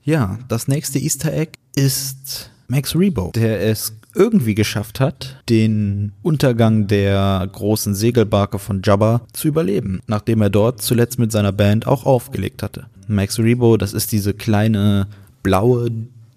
Ja, 0.03 0.37
das 0.49 0.67
nächste 0.67 0.99
Easter 0.99 1.33
Egg 1.33 1.53
ist 1.73 2.51
Max 2.67 2.93
Rebo, 2.93 3.31
der 3.33 3.61
es 3.61 3.95
irgendwie 4.13 4.55
geschafft 4.55 4.99
hat, 4.99 5.41
den 5.47 6.11
Untergang 6.21 6.87
der 6.87 7.47
großen 7.49 7.95
Segelbarke 7.95 8.59
von 8.59 8.81
Jabba 8.83 9.21
zu 9.31 9.47
überleben, 9.47 10.01
nachdem 10.07 10.41
er 10.41 10.49
dort 10.49 10.81
zuletzt 10.81 11.17
mit 11.17 11.31
seiner 11.31 11.53
Band 11.53 11.87
auch 11.87 12.05
aufgelegt 12.05 12.61
hatte. 12.61 12.87
Max 13.07 13.39
Rebo, 13.39 13.77
das 13.77 13.93
ist 13.93 14.11
diese 14.11 14.33
kleine 14.33 15.07
blaue 15.45 15.91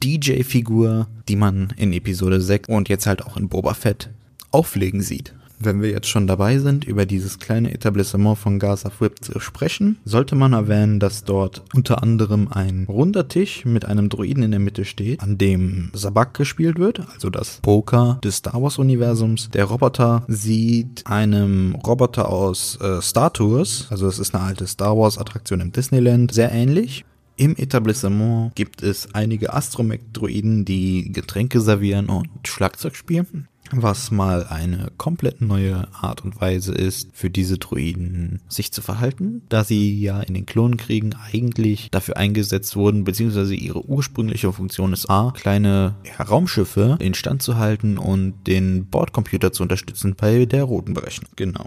DJ-Figur, 0.04 1.06
die 1.30 1.36
man 1.36 1.72
in 1.78 1.94
Episode 1.94 2.42
6 2.42 2.68
und 2.68 2.90
jetzt 2.90 3.06
halt 3.06 3.24
auch 3.24 3.38
in 3.38 3.48
Boba 3.48 3.72
Fett 3.72 4.10
auflegen 4.50 5.00
sieht. 5.00 5.32
Wenn 5.58 5.80
wir 5.80 5.88
jetzt 5.88 6.08
schon 6.08 6.26
dabei 6.26 6.58
sind, 6.58 6.84
über 6.84 7.06
dieses 7.06 7.38
kleine 7.38 7.72
Etablissement 7.72 8.36
von 8.36 8.58
Gaza 8.58 8.92
Whip 8.98 9.24
zu 9.24 9.40
sprechen, 9.40 9.96
sollte 10.04 10.34
man 10.34 10.52
erwähnen, 10.52 11.00
dass 11.00 11.24
dort 11.24 11.62
unter 11.74 12.02
anderem 12.02 12.48
ein 12.48 12.84
runder 12.86 13.28
Tisch 13.28 13.64
mit 13.64 13.86
einem 13.86 14.10
Droiden 14.10 14.42
in 14.42 14.50
der 14.50 14.60
Mitte 14.60 14.84
steht, 14.84 15.22
an 15.22 15.38
dem 15.38 15.90
Sabak 15.94 16.34
gespielt 16.34 16.78
wird, 16.78 17.00
also 17.14 17.30
das 17.30 17.60
Poker 17.62 18.20
des 18.22 18.36
Star 18.36 18.62
Wars 18.62 18.78
Universums. 18.78 19.48
Der 19.48 19.64
Roboter 19.64 20.22
sieht 20.28 21.06
einem 21.06 21.76
Roboter 21.76 22.28
aus 22.28 22.78
äh, 22.82 23.00
Star 23.00 23.32
Tours, 23.32 23.86
also 23.88 24.06
es 24.06 24.18
ist 24.18 24.34
eine 24.34 24.44
alte 24.44 24.66
Star 24.66 24.98
Wars 24.98 25.16
Attraktion 25.16 25.60
im 25.60 25.72
Disneyland, 25.72 26.30
sehr 26.30 26.52
ähnlich. 26.52 27.06
Im 27.38 27.56
Etablissement 27.56 28.54
gibt 28.56 28.82
es 28.82 29.14
einige 29.14 29.54
Astromech-Droiden, 29.54 30.64
die 30.64 31.12
Getränke 31.12 31.60
servieren 31.60 32.08
und 32.08 32.28
Schlagzeug 32.44 32.96
spielen 32.96 33.48
was 33.70 34.10
mal 34.10 34.46
eine 34.46 34.90
komplett 34.96 35.40
neue 35.40 35.88
Art 35.92 36.24
und 36.24 36.40
Weise 36.40 36.72
ist, 36.72 37.10
für 37.12 37.30
diese 37.30 37.58
Druiden 37.58 38.40
sich 38.48 38.72
zu 38.72 38.80
verhalten, 38.80 39.42
da 39.48 39.64
sie 39.64 40.00
ja 40.00 40.20
in 40.20 40.34
den 40.34 40.46
Klonenkriegen 40.46 41.14
eigentlich 41.30 41.90
dafür 41.90 42.16
eingesetzt 42.16 42.76
wurden, 42.76 43.04
beziehungsweise 43.04 43.54
ihre 43.54 43.84
ursprüngliche 43.84 44.52
Funktion 44.52 44.92
ist 44.92 45.10
A, 45.10 45.32
kleine 45.36 45.96
ja, 46.04 46.24
Raumschiffe 46.24 46.96
instand 47.00 47.42
zu 47.42 47.56
halten 47.56 47.98
und 47.98 48.46
den 48.46 48.86
Bordcomputer 48.86 49.52
zu 49.52 49.62
unterstützen 49.62 50.14
bei 50.16 50.46
der 50.46 50.64
roten 50.64 50.94
Berechnung. 50.94 51.30
Genau. 51.36 51.66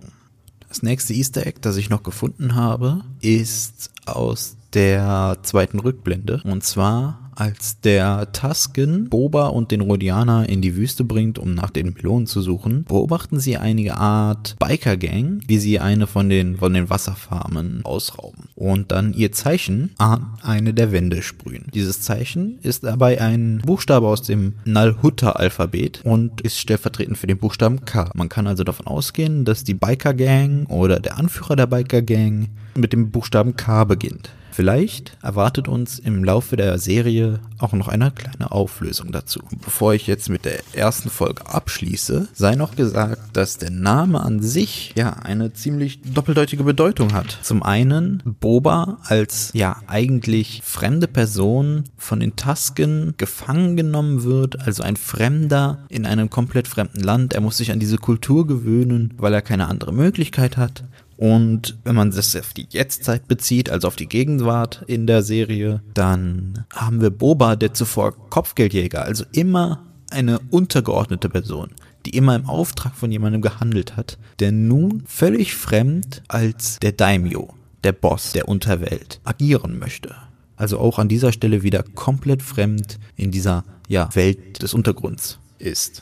Das 0.68 0.84
nächste 0.84 1.14
Easter 1.14 1.46
Egg, 1.46 1.60
das 1.62 1.78
ich 1.78 1.90
noch 1.90 2.02
gefunden 2.02 2.56
habe, 2.56 3.04
ist 3.22 3.92
aus 4.06 4.58
der 4.74 5.38
zweiten 5.44 5.80
Rückblende. 5.80 6.42
Und 6.44 6.64
zwar 6.64 7.32
als 7.36 7.80
der 7.80 8.32
Tusken 8.34 9.10
Boba 9.10 9.48
und 9.48 9.72
den 9.72 9.82
Rhodianer 9.82 10.48
in 10.48 10.62
die 10.62 10.76
Wüste 10.76 11.04
bringt, 11.04 11.40
um 11.40 11.56
nach 11.56 11.70
den 11.70 11.94
Melonen 11.94 12.28
zu 12.28 12.42
suchen, 12.42 12.84
beobachten 12.84 13.40
sie 13.40 13.58
einige 13.58 13.98
Art 13.98 14.56
Biker-Gang, 14.60 15.42
wie 15.48 15.58
sie 15.58 15.80
eine 15.80 16.08
von 16.08 16.30
den, 16.30 16.58
von 16.58 16.74
den 16.74 16.90
Wasserfarmen 16.90 17.82
ausrauben 17.84 18.50
und 18.56 18.92
dann 18.92 19.14
ihr 19.14 19.32
Zeichen 19.32 19.92
an 19.98 20.38
eine 20.44 20.74
der 20.74 20.92
Wände 20.92 21.22
sprühen. 21.22 21.68
Dieses 21.74 22.02
Zeichen 22.02 22.60
ist 22.62 22.84
dabei 22.84 23.20
ein 23.20 23.62
Buchstabe 23.66 24.08
aus 24.08 24.22
dem 24.22 24.54
Nalhutta-Alphabet 24.66 26.02
und 26.04 26.42
ist 26.42 26.60
stellvertretend 26.60 27.18
für 27.18 27.28
den 27.28 27.38
Buchstaben 27.38 27.86
K. 27.86 28.12
Man 28.14 28.30
kann 28.30 28.48
also 28.48 28.64
davon 28.64 28.88
ausgehen, 28.88 29.46
dass 29.46 29.64
die 29.64 29.74
Biker-Gang 29.74 30.70
oder 30.70 31.00
der 31.00 31.18
Anführer 31.18 31.56
der 31.56 31.68
Biker-Gang 31.68 32.50
mit 32.76 32.94
dem 32.94 33.12
Buchstaben 33.12 33.56
K 33.56 33.84
beginnt. 33.86 34.30
Vielleicht 34.52 35.18
erwartet 35.22 35.68
uns 35.68 36.00
im 36.00 36.24
Laufe 36.24 36.58
der 36.58 36.78
Serie 36.78 37.40
auch 37.60 37.74
noch 37.74 37.88
eine 37.88 38.12
kleine 38.12 38.52
Auflösung 38.52 39.12
dazu. 39.12 39.40
Bevor 39.64 39.94
ich 39.94 40.08
jetzt 40.08 40.30
mit 40.30 40.46
der 40.46 40.60
ersten 40.74 41.10
Folge 41.10 41.46
abschließe, 41.48 42.28
sei 42.34 42.56
noch 42.56 42.76
gesagt, 42.76 43.22
dass 43.34 43.58
der 43.58 43.72
Name 43.72 44.22
an 44.22 44.42
sich 44.42 44.94
ja 44.96 45.14
eine 45.14 45.54
ziemlich 45.54 46.02
doppeldeutige 46.02 46.64
Bedeutung 46.64 47.14
hat. 47.14 47.38
Zum 47.42 47.64
einen 47.64 48.22
Boba 48.40 49.00
als 49.04 49.52
ja 49.54 49.78
eigentlich 49.88 50.62
fremde 50.64 51.08
Person 51.08 51.86
von 51.98 52.20
den 52.20 52.36
Tusken 52.36 53.14
gefangen 53.18 53.78
genommen 53.78 54.24
wird, 54.24 54.60
also 54.60 54.84
ein 54.84 54.98
Fremder 54.98 55.86
in 55.90 56.06
einem 56.06 56.30
komplett 56.30 56.68
fremden 56.68 57.02
Land. 57.02 57.34
Er 57.34 57.42
muss 57.42 57.58
sich 57.58 57.72
an 57.72 57.80
diese 57.80 57.98
Kultur 57.98 58.48
gewöhnen, 58.48 59.14
weil 59.18 59.34
er 59.34 59.42
keine 59.42 59.68
andere 59.68 59.94
Möglichkeit 59.94 60.58
hat. 60.58 60.84
Und 61.22 61.78
wenn 61.84 61.94
man 61.94 62.10
das 62.10 62.36
auf 62.36 62.52
die 62.56 62.66
Jetztzeit 62.68 63.28
bezieht, 63.28 63.70
also 63.70 63.88
auf 63.88 63.96
die 63.96 64.10
Gegenwart 64.10 64.84
in 64.88 65.06
der 65.06 65.22
Serie, 65.22 65.84
dann 65.94 66.66
haben 66.74 67.00
wir 67.00 67.12
Boba, 67.12 67.56
der 67.56 67.76
zuvor 67.76 68.14
Kopfgeldjäger, 68.32 69.04
also 69.04 69.24
immer 69.32 69.86
eine 70.10 70.40
untergeordnete 70.50 71.30
Person, 71.30 71.70
die 72.08 72.18
immer 72.18 72.36
im 72.36 72.48
Auftrag 72.48 72.96
von 72.96 73.12
jemandem 73.12 73.44
gehandelt 73.44 73.96
hat, 73.98 74.18
der 74.40 74.52
nun 74.52 75.04
völlig 75.06 75.54
fremd 75.54 76.24
als 76.28 76.80
der 76.80 76.94
Daimyo, 76.94 77.54
der 77.84 77.92
Boss 77.92 78.32
der 78.32 78.48
Unterwelt, 78.48 79.22
agieren 79.24 79.78
möchte. 79.78 80.16
Also 80.56 80.80
auch 80.80 80.98
an 80.98 81.08
dieser 81.08 81.32
Stelle 81.32 81.62
wieder 81.62 81.84
komplett 81.84 82.42
fremd 82.42 82.98
in 83.16 83.30
dieser 83.30 83.64
ja, 83.88 84.10
Welt 84.16 84.64
des 84.64 84.74
Untergrunds 84.74 85.38
ist. 85.60 86.02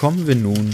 Kommen 0.00 0.26
wir 0.26 0.36
nun 0.36 0.70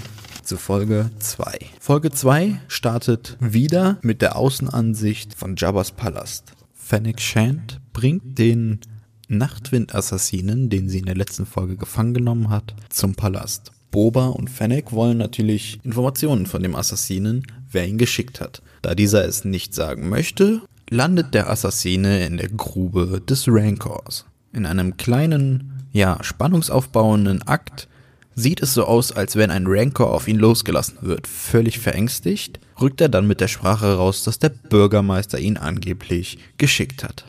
zu 0.51 0.57
Folge 0.57 1.11
2. 1.21 1.61
Folge 1.79 2.11
2 2.11 2.61
startet 2.67 3.37
wieder 3.39 3.99
mit 4.03 4.21
der 4.21 4.35
Außenansicht 4.35 5.33
von 5.33 5.55
Jabba's 5.55 5.93
Palast. 5.93 6.55
Fennec 6.75 7.21
Shand 7.21 7.81
bringt 7.93 8.37
den 8.37 8.81
Nachtwind-Assassinen, 9.29 10.69
den 10.69 10.89
sie 10.89 10.99
in 10.99 11.07
der 11.07 11.15
letzten 11.15 11.47
Folge 11.47 11.77
gefangen 11.77 12.15
genommen 12.15 12.51
hat, 12.51 12.75
zum 12.89 13.15
Palast. 13.15 13.71
Boba 13.93 14.27
und 14.27 14.51
Fennec 14.51 14.91
wollen 14.91 15.19
natürlich 15.19 15.79
Informationen 15.85 16.47
von 16.47 16.65
dem 16.65 16.75
Assassinen, 16.75 17.47
wer 17.71 17.87
ihn 17.87 17.99
geschickt 17.99 18.41
hat. 18.41 18.61
Da 18.83 18.97
dieser 18.97 19.25
es 19.25 19.45
nicht 19.45 19.73
sagen 19.73 20.09
möchte, 20.09 20.63
landet 20.91 21.33
der 21.33 21.49
Assassine 21.49 22.27
in 22.27 22.39
der 22.39 22.49
Grube 22.49 23.21
des 23.21 23.45
Rancors. 23.47 24.25
In 24.53 24.67
einem 24.67 24.97
kleinen, 24.97 25.85
ja, 25.93 26.19
spannungsaufbauenden 26.25 27.43
Akt 27.47 27.87
sieht 28.41 28.63
es 28.63 28.75
so 28.75 28.85
aus, 28.85 29.13
als 29.13 29.37
wenn 29.37 29.51
ein 29.51 29.67
Rancor 29.67 30.13
auf 30.13 30.29
ihn 30.29 30.39
losgelassen 30.39 30.99
wird. 31.03 31.27
Völlig 31.27 31.79
verängstigt 31.79 32.61
rückt 32.81 33.01
er 33.01 33.09
dann 33.09 33.27
mit 33.27 33.41
der 33.41 33.49
Sprache 33.49 33.95
raus, 33.95 34.25
dass 34.25 34.39
der 34.39 34.49
Bürgermeister 34.49 35.39
ihn 35.39 35.57
angeblich 35.57 36.39
geschickt 36.59 37.05
hat. 37.05 37.27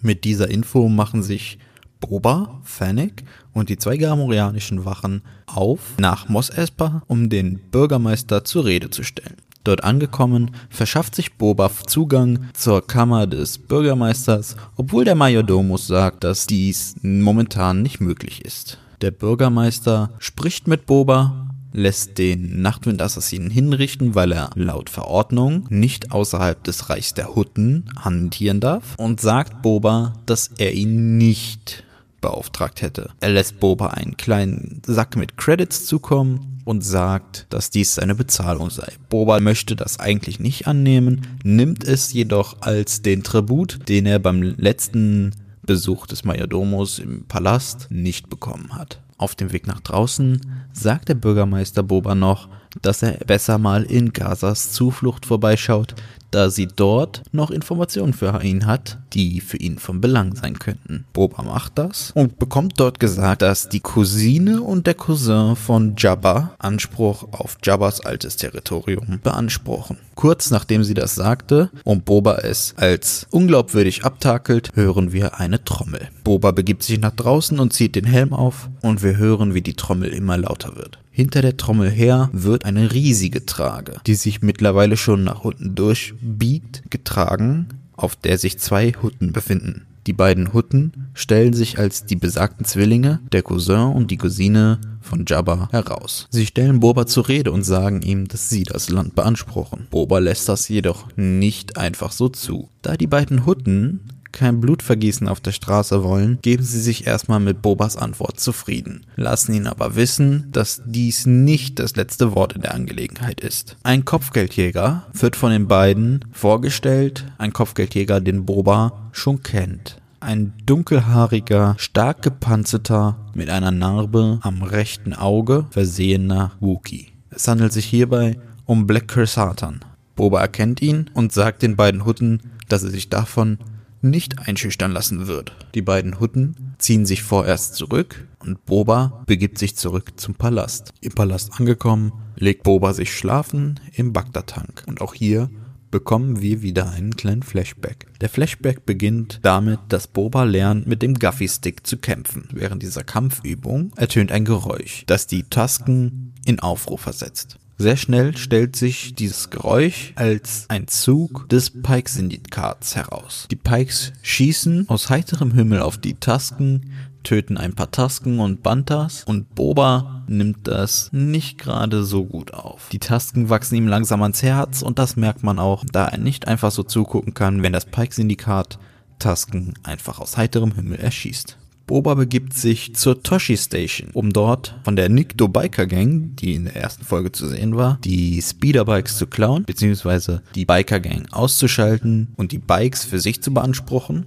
Mit 0.00 0.24
dieser 0.24 0.48
Info 0.48 0.88
machen 0.88 1.22
sich 1.22 1.58
Boba, 2.00 2.60
Fennec 2.64 3.24
und 3.52 3.68
die 3.68 3.78
zwei 3.78 3.96
gamorianischen 3.96 4.84
Wachen 4.84 5.22
auf 5.46 5.80
nach 5.98 6.28
Mos 6.28 6.50
Espa, 6.50 7.02
um 7.06 7.30
den 7.30 7.58
Bürgermeister 7.70 8.44
zur 8.44 8.66
Rede 8.66 8.90
zu 8.90 9.02
stellen. 9.02 9.36
Dort 9.64 9.82
angekommen, 9.82 10.50
verschafft 10.68 11.14
sich 11.14 11.38
Boba 11.38 11.70
Zugang 11.86 12.50
zur 12.52 12.86
Kammer 12.86 13.26
des 13.26 13.56
Bürgermeisters, 13.56 14.56
obwohl 14.76 15.06
der 15.06 15.14
Majordomus 15.14 15.86
sagt, 15.86 16.22
dass 16.22 16.46
dies 16.46 16.96
momentan 17.00 17.80
nicht 17.80 18.00
möglich 18.00 18.44
ist. 18.44 18.78
Der 19.00 19.10
Bürgermeister 19.10 20.10
spricht 20.18 20.68
mit 20.68 20.86
Boba, 20.86 21.50
lässt 21.72 22.18
den 22.18 22.62
Nachtwindassassinen 22.62 23.50
hinrichten, 23.50 24.14
weil 24.14 24.32
er 24.32 24.50
laut 24.54 24.88
Verordnung 24.88 25.66
nicht 25.68 26.12
außerhalb 26.12 26.62
des 26.62 26.88
Reichs 26.88 27.14
der 27.14 27.34
Hutten 27.34 27.90
hantieren 27.98 28.60
darf 28.60 28.94
und 28.96 29.20
sagt 29.20 29.60
Boba, 29.62 30.14
dass 30.24 30.50
er 30.58 30.72
ihn 30.72 31.18
nicht 31.18 31.84
beauftragt 32.20 32.80
hätte. 32.80 33.10
Er 33.20 33.30
lässt 33.30 33.60
Boba 33.60 33.88
einen 33.88 34.16
kleinen 34.16 34.80
Sack 34.86 35.16
mit 35.16 35.36
Credits 35.36 35.84
zukommen 35.84 36.60
und 36.64 36.82
sagt, 36.82 37.46
dass 37.50 37.68
dies 37.68 37.96
seine 37.96 38.14
Bezahlung 38.14 38.70
sei. 38.70 38.90
Boba 39.10 39.40
möchte 39.40 39.76
das 39.76 40.00
eigentlich 40.00 40.40
nicht 40.40 40.66
annehmen, 40.66 41.26
nimmt 41.42 41.84
es 41.84 42.12
jedoch 42.12 42.62
als 42.62 43.02
den 43.02 43.22
Tribut, 43.22 43.80
den 43.88 44.06
er 44.06 44.20
beim 44.20 44.40
letzten 44.42 45.32
Besuch 45.66 46.06
des 46.06 46.24
Majordomos 46.24 46.98
im 46.98 47.24
Palast 47.26 47.88
nicht 47.90 48.28
bekommen 48.28 48.74
hat. 48.74 49.00
Auf 49.16 49.34
dem 49.34 49.52
Weg 49.52 49.66
nach 49.66 49.80
draußen 49.80 50.40
sagt 50.72 51.08
der 51.08 51.14
Bürgermeister 51.14 51.82
Boba 51.82 52.14
noch, 52.14 52.48
dass 52.82 53.02
er 53.02 53.12
besser 53.24 53.58
mal 53.58 53.84
in 53.84 54.12
Gazas 54.12 54.72
Zuflucht 54.72 55.26
vorbeischaut, 55.26 55.94
da 56.34 56.50
sie 56.50 56.66
dort 56.66 57.22
noch 57.30 57.50
Informationen 57.52 58.12
für 58.12 58.42
ihn 58.42 58.66
hat, 58.66 58.98
die 59.12 59.40
für 59.40 59.56
ihn 59.56 59.78
von 59.78 60.00
Belang 60.00 60.34
sein 60.34 60.58
könnten. 60.58 61.04
Boba 61.12 61.42
macht 61.42 61.78
das 61.78 62.10
und 62.12 62.40
bekommt 62.40 62.80
dort 62.80 62.98
gesagt, 62.98 63.42
dass 63.42 63.68
die 63.68 63.80
Cousine 63.80 64.60
und 64.60 64.88
der 64.88 64.94
Cousin 64.94 65.54
von 65.54 65.94
Jabba 65.96 66.54
Anspruch 66.58 67.28
auf 67.30 67.58
Jabbas 67.62 68.00
altes 68.00 68.36
Territorium 68.36 69.20
beanspruchen. 69.22 69.98
Kurz 70.16 70.50
nachdem 70.50 70.82
sie 70.82 70.94
das 70.94 71.14
sagte 71.14 71.70
und 71.84 72.04
Boba 72.04 72.38
es 72.38 72.74
als 72.76 73.28
unglaubwürdig 73.30 74.04
abtakelt, 74.04 74.70
hören 74.74 75.12
wir 75.12 75.38
eine 75.38 75.62
Trommel. 75.62 76.08
Boba 76.24 76.50
begibt 76.50 76.82
sich 76.82 76.98
nach 76.98 77.14
draußen 77.14 77.60
und 77.60 77.72
zieht 77.72 77.94
den 77.94 78.06
Helm 78.06 78.32
auf 78.32 78.68
und 78.82 79.04
wir 79.04 79.16
hören, 79.16 79.54
wie 79.54 79.62
die 79.62 79.74
Trommel 79.74 80.12
immer 80.12 80.36
lauter 80.36 80.74
wird. 80.74 80.98
Hinter 81.16 81.42
der 81.42 81.56
Trommel 81.56 81.90
her 81.90 82.28
wird 82.32 82.64
eine 82.64 82.92
riesige 82.92 83.46
Trage, 83.46 84.00
die 84.04 84.16
sich 84.16 84.42
mittlerweile 84.42 84.96
schon 84.96 85.22
nach 85.22 85.44
unten 85.44 85.76
durchbiegt, 85.76 86.90
getragen, 86.90 87.68
auf 87.92 88.16
der 88.16 88.36
sich 88.36 88.58
zwei 88.58 88.90
Hutten 89.00 89.32
befinden. 89.32 89.86
Die 90.08 90.12
beiden 90.12 90.52
Hutten 90.52 91.06
stellen 91.14 91.52
sich 91.52 91.78
als 91.78 92.04
die 92.04 92.16
besagten 92.16 92.66
Zwillinge, 92.66 93.20
der 93.30 93.42
Cousin 93.42 93.92
und 93.92 94.10
die 94.10 94.16
Cousine 94.16 94.80
von 95.00 95.24
Jabba 95.24 95.68
heraus. 95.70 96.26
Sie 96.30 96.46
stellen 96.46 96.80
Boba 96.80 97.06
zur 97.06 97.28
Rede 97.28 97.52
und 97.52 97.62
sagen 97.62 98.02
ihm, 98.02 98.26
dass 98.26 98.48
sie 98.48 98.64
das 98.64 98.88
Land 98.88 99.14
beanspruchen. 99.14 99.86
Boba 99.92 100.18
lässt 100.18 100.48
das 100.48 100.68
jedoch 100.68 101.06
nicht 101.14 101.76
einfach 101.76 102.10
so 102.10 102.28
zu. 102.28 102.70
Da 102.82 102.96
die 102.96 103.06
beiden 103.06 103.46
Hutten 103.46 104.00
kein 104.34 104.60
Blutvergießen 104.60 105.28
auf 105.28 105.40
der 105.40 105.52
Straße 105.52 106.02
wollen, 106.04 106.38
geben 106.42 106.62
sie 106.62 106.80
sich 106.80 107.06
erstmal 107.06 107.40
mit 107.40 107.62
Bobas 107.62 107.96
Antwort 107.96 108.38
zufrieden, 108.38 109.06
lassen 109.16 109.54
ihn 109.54 109.66
aber 109.66 109.96
wissen, 109.96 110.48
dass 110.52 110.82
dies 110.84 111.24
nicht 111.24 111.78
das 111.78 111.96
letzte 111.96 112.34
Wort 112.34 112.52
in 112.52 112.60
der 112.60 112.74
Angelegenheit 112.74 113.40
ist. 113.40 113.76
Ein 113.82 114.04
Kopfgeldjäger 114.04 115.06
wird 115.12 115.36
von 115.36 115.50
den 115.50 115.68
beiden 115.68 116.24
vorgestellt, 116.32 117.24
ein 117.38 117.52
Kopfgeldjäger, 117.52 118.20
den 118.20 118.44
Boba 118.44 119.08
schon 119.12 119.42
kennt. 119.42 119.96
Ein 120.20 120.52
dunkelhaariger, 120.66 121.76
stark 121.78 122.22
gepanzerter, 122.22 123.16
mit 123.34 123.50
einer 123.50 123.70
Narbe 123.70 124.40
am 124.42 124.62
rechten 124.62 125.12
Auge 125.12 125.66
versehener 125.70 126.52
Wookie. 126.60 127.12
Es 127.30 127.46
handelt 127.46 127.72
sich 127.72 127.86
hierbei 127.86 128.38
um 128.64 128.86
Black 128.86 129.12
Satan. 129.26 129.80
Boba 130.16 130.40
erkennt 130.40 130.80
ihn 130.82 131.10
und 131.14 131.32
sagt 131.32 131.62
den 131.62 131.76
beiden 131.76 132.04
Hutten, 132.04 132.40
dass 132.68 132.82
er 132.82 132.90
sich 132.90 133.08
davon 133.10 133.58
nicht 134.04 134.38
einschüchtern 134.38 134.92
lassen 134.92 135.26
wird. 135.26 135.56
Die 135.74 135.82
beiden 135.82 136.20
Hutten 136.20 136.74
ziehen 136.78 137.06
sich 137.06 137.22
vorerst 137.22 137.74
zurück 137.74 138.28
und 138.38 138.64
Boba 138.66 139.24
begibt 139.26 139.58
sich 139.58 139.76
zurück 139.76 140.12
zum 140.16 140.34
Palast. 140.34 140.92
Im 141.00 141.12
Palast 141.12 141.58
angekommen, 141.58 142.12
legt 142.36 142.62
Boba 142.62 142.92
sich 142.92 143.12
schlafen 143.16 143.80
im 143.94 144.12
Bagdad-Tank. 144.12 144.84
Und 144.86 145.00
auch 145.00 145.14
hier 145.14 145.50
bekommen 145.90 146.40
wir 146.40 146.60
wieder 146.60 146.90
einen 146.90 147.14
kleinen 147.14 147.44
Flashback. 147.44 148.06
Der 148.20 148.28
Flashback 148.28 148.84
beginnt 148.84 149.38
damit, 149.42 149.78
dass 149.88 150.08
Boba 150.08 150.42
lernt, 150.42 150.88
mit 150.88 151.02
dem 151.02 151.14
Guffy-Stick 151.14 151.86
zu 151.86 151.98
kämpfen. 151.98 152.48
Während 152.52 152.82
dieser 152.82 153.04
Kampfübung 153.04 153.92
ertönt 153.96 154.32
ein 154.32 154.44
Geräusch, 154.44 155.04
das 155.06 155.28
die 155.28 155.44
Tasken 155.44 156.34
in 156.44 156.58
Aufruhr 156.58 156.98
versetzt. 156.98 157.58
Sehr 157.76 157.96
schnell 157.96 158.36
stellt 158.36 158.76
sich 158.76 159.14
dieses 159.14 159.50
Geräusch 159.50 160.12
als 160.14 160.66
ein 160.68 160.86
Zug 160.86 161.48
des 161.48 161.70
Pike-Syndikats 161.82 162.94
heraus. 162.94 163.48
Die 163.50 163.56
Pikes 163.56 164.12
schießen 164.22 164.88
aus 164.88 165.10
heiterem 165.10 165.52
Himmel 165.52 165.80
auf 165.80 165.98
die 165.98 166.14
Tasken, 166.14 166.92
töten 167.24 167.56
ein 167.56 167.74
paar 167.74 167.90
Tasken 167.90 168.38
und 168.38 168.62
Bantas 168.62 169.24
und 169.24 169.56
Boba 169.56 170.22
nimmt 170.28 170.68
das 170.68 171.10
nicht 171.12 171.58
gerade 171.58 172.04
so 172.04 172.24
gut 172.24 172.54
auf. 172.54 172.88
Die 172.92 173.00
Tasken 173.00 173.48
wachsen 173.48 173.74
ihm 173.74 173.88
langsam 173.88 174.22
ans 174.22 174.42
Herz 174.42 174.82
und 174.82 175.00
das 175.00 175.16
merkt 175.16 175.42
man 175.42 175.58
auch, 175.58 175.84
da 175.90 176.06
er 176.06 176.18
nicht 176.18 176.46
einfach 176.46 176.70
so 176.70 176.84
zugucken 176.84 177.34
kann, 177.34 177.62
wenn 177.62 177.72
das 177.72 177.86
Pike-Syndikat 177.86 178.78
Tasken 179.18 179.74
einfach 179.82 180.20
aus 180.20 180.36
heiterem 180.36 180.74
Himmel 180.74 181.00
erschießt. 181.00 181.56
Boba 181.86 182.14
begibt 182.14 182.54
sich 182.54 182.94
zur 182.94 183.22
Toshi 183.22 183.58
Station, 183.58 184.10
um 184.14 184.32
dort 184.32 184.74
von 184.84 184.96
der 184.96 185.10
Nikto 185.10 185.48
Biker 185.48 185.86
Gang, 185.86 186.34
die 186.36 186.54
in 186.54 186.64
der 186.64 186.76
ersten 186.76 187.04
Folge 187.04 187.30
zu 187.30 187.46
sehen 187.46 187.76
war, 187.76 187.98
die 188.02 188.40
Speederbikes 188.40 189.18
zu 189.18 189.26
klauen, 189.26 189.64
beziehungsweise 189.64 190.42
die 190.54 190.64
Biker 190.64 190.98
Gang 191.00 191.30
auszuschalten 191.30 192.32
und 192.36 192.52
die 192.52 192.58
Bikes 192.58 193.04
für 193.04 193.20
sich 193.20 193.42
zu 193.42 193.52
beanspruchen 193.52 194.26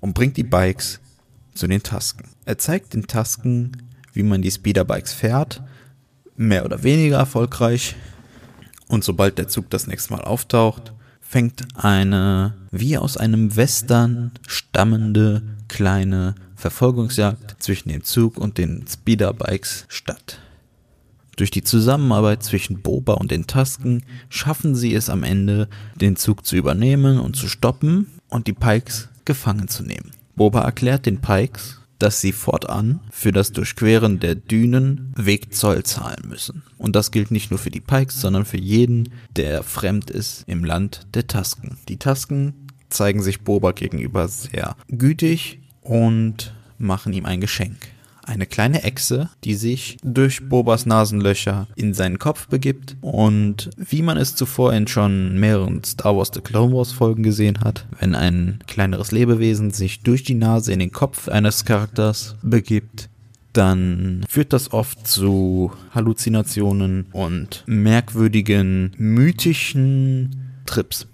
und 0.00 0.12
bringt 0.12 0.36
die 0.36 0.44
Bikes 0.44 1.00
zu 1.54 1.66
den 1.66 1.82
Tasken. 1.82 2.28
Er 2.44 2.58
zeigt 2.58 2.92
den 2.92 3.06
Tasken, 3.06 3.72
wie 4.12 4.22
man 4.22 4.42
die 4.42 4.50
Speederbikes 4.50 5.14
fährt, 5.14 5.62
mehr 6.36 6.66
oder 6.66 6.82
weniger 6.82 7.16
erfolgreich. 7.16 7.96
Und 8.88 9.04
sobald 9.04 9.38
der 9.38 9.48
Zug 9.48 9.70
das 9.70 9.86
nächste 9.86 10.12
Mal 10.12 10.22
auftaucht, 10.22 10.92
fängt 11.20 11.62
eine 11.76 12.54
wie 12.70 12.96
aus 12.98 13.16
einem 13.16 13.56
Western 13.56 14.32
stammende 14.46 15.42
kleine 15.68 16.34
Verfolgungsjagd 16.58 17.62
zwischen 17.62 17.88
dem 17.88 18.02
Zug 18.02 18.36
und 18.36 18.58
den 18.58 18.84
Speederbikes 18.86 19.86
statt. 19.88 20.40
Durch 21.36 21.52
die 21.52 21.62
Zusammenarbeit 21.62 22.42
zwischen 22.42 22.82
Boba 22.82 23.14
und 23.14 23.30
den 23.30 23.46
Tasken 23.46 24.02
schaffen 24.28 24.74
sie 24.74 24.92
es 24.92 25.08
am 25.08 25.22
Ende, 25.22 25.68
den 25.94 26.16
Zug 26.16 26.44
zu 26.44 26.56
übernehmen 26.56 27.20
und 27.20 27.36
zu 27.36 27.46
stoppen 27.46 28.08
und 28.28 28.48
die 28.48 28.52
Pikes 28.52 29.08
gefangen 29.24 29.68
zu 29.68 29.84
nehmen. 29.84 30.10
Boba 30.34 30.62
erklärt 30.62 31.06
den 31.06 31.20
Pikes, 31.20 31.80
dass 32.00 32.20
sie 32.20 32.32
fortan 32.32 33.00
für 33.12 33.30
das 33.30 33.52
Durchqueren 33.52 34.18
der 34.18 34.34
Dünen 34.34 35.12
Wegzoll 35.16 35.84
zahlen 35.84 36.28
müssen. 36.28 36.64
Und 36.76 36.96
das 36.96 37.12
gilt 37.12 37.30
nicht 37.30 37.50
nur 37.50 37.58
für 37.58 37.70
die 37.70 37.80
Pikes, 37.80 38.20
sondern 38.20 38.44
für 38.44 38.58
jeden, 38.58 39.10
der 39.36 39.62
fremd 39.62 40.10
ist 40.10 40.42
im 40.48 40.64
Land 40.64 41.06
der 41.14 41.28
Tasken. 41.28 41.78
Die 41.88 41.98
Tasken 41.98 42.66
zeigen 42.88 43.22
sich 43.22 43.42
Boba 43.42 43.70
gegenüber 43.70 44.26
sehr 44.26 44.76
gütig 44.88 45.60
und 45.88 46.52
machen 46.76 47.12
ihm 47.12 47.24
ein 47.24 47.40
Geschenk. 47.40 47.76
Eine 48.22 48.44
kleine 48.44 48.82
Echse, 48.82 49.30
die 49.42 49.54
sich 49.54 49.96
durch 50.02 50.46
Bobas 50.50 50.84
Nasenlöcher 50.84 51.66
in 51.76 51.94
seinen 51.94 52.18
Kopf 52.18 52.46
begibt 52.46 52.94
und 53.00 53.70
wie 53.78 54.02
man 54.02 54.18
es 54.18 54.34
zuvor 54.34 54.74
in 54.74 54.86
schon 54.86 55.40
mehreren 55.40 55.82
Star 55.82 56.14
Wars 56.14 56.30
The 56.34 56.42
Clone 56.42 56.76
Wars 56.76 56.92
Folgen 56.92 57.22
gesehen 57.22 57.60
hat, 57.60 57.86
wenn 57.98 58.14
ein 58.14 58.58
kleineres 58.66 59.12
Lebewesen 59.12 59.70
sich 59.70 60.02
durch 60.02 60.24
die 60.24 60.34
Nase 60.34 60.74
in 60.74 60.78
den 60.78 60.92
Kopf 60.92 61.28
eines 61.28 61.64
Charakters 61.64 62.36
begibt, 62.42 63.08
dann 63.54 64.26
führt 64.28 64.52
das 64.52 64.74
oft 64.74 65.06
zu 65.08 65.72
Halluzinationen 65.94 67.06
und 67.12 67.64
merkwürdigen, 67.66 68.92
mythischen 68.98 70.52
Trips. 70.66 71.06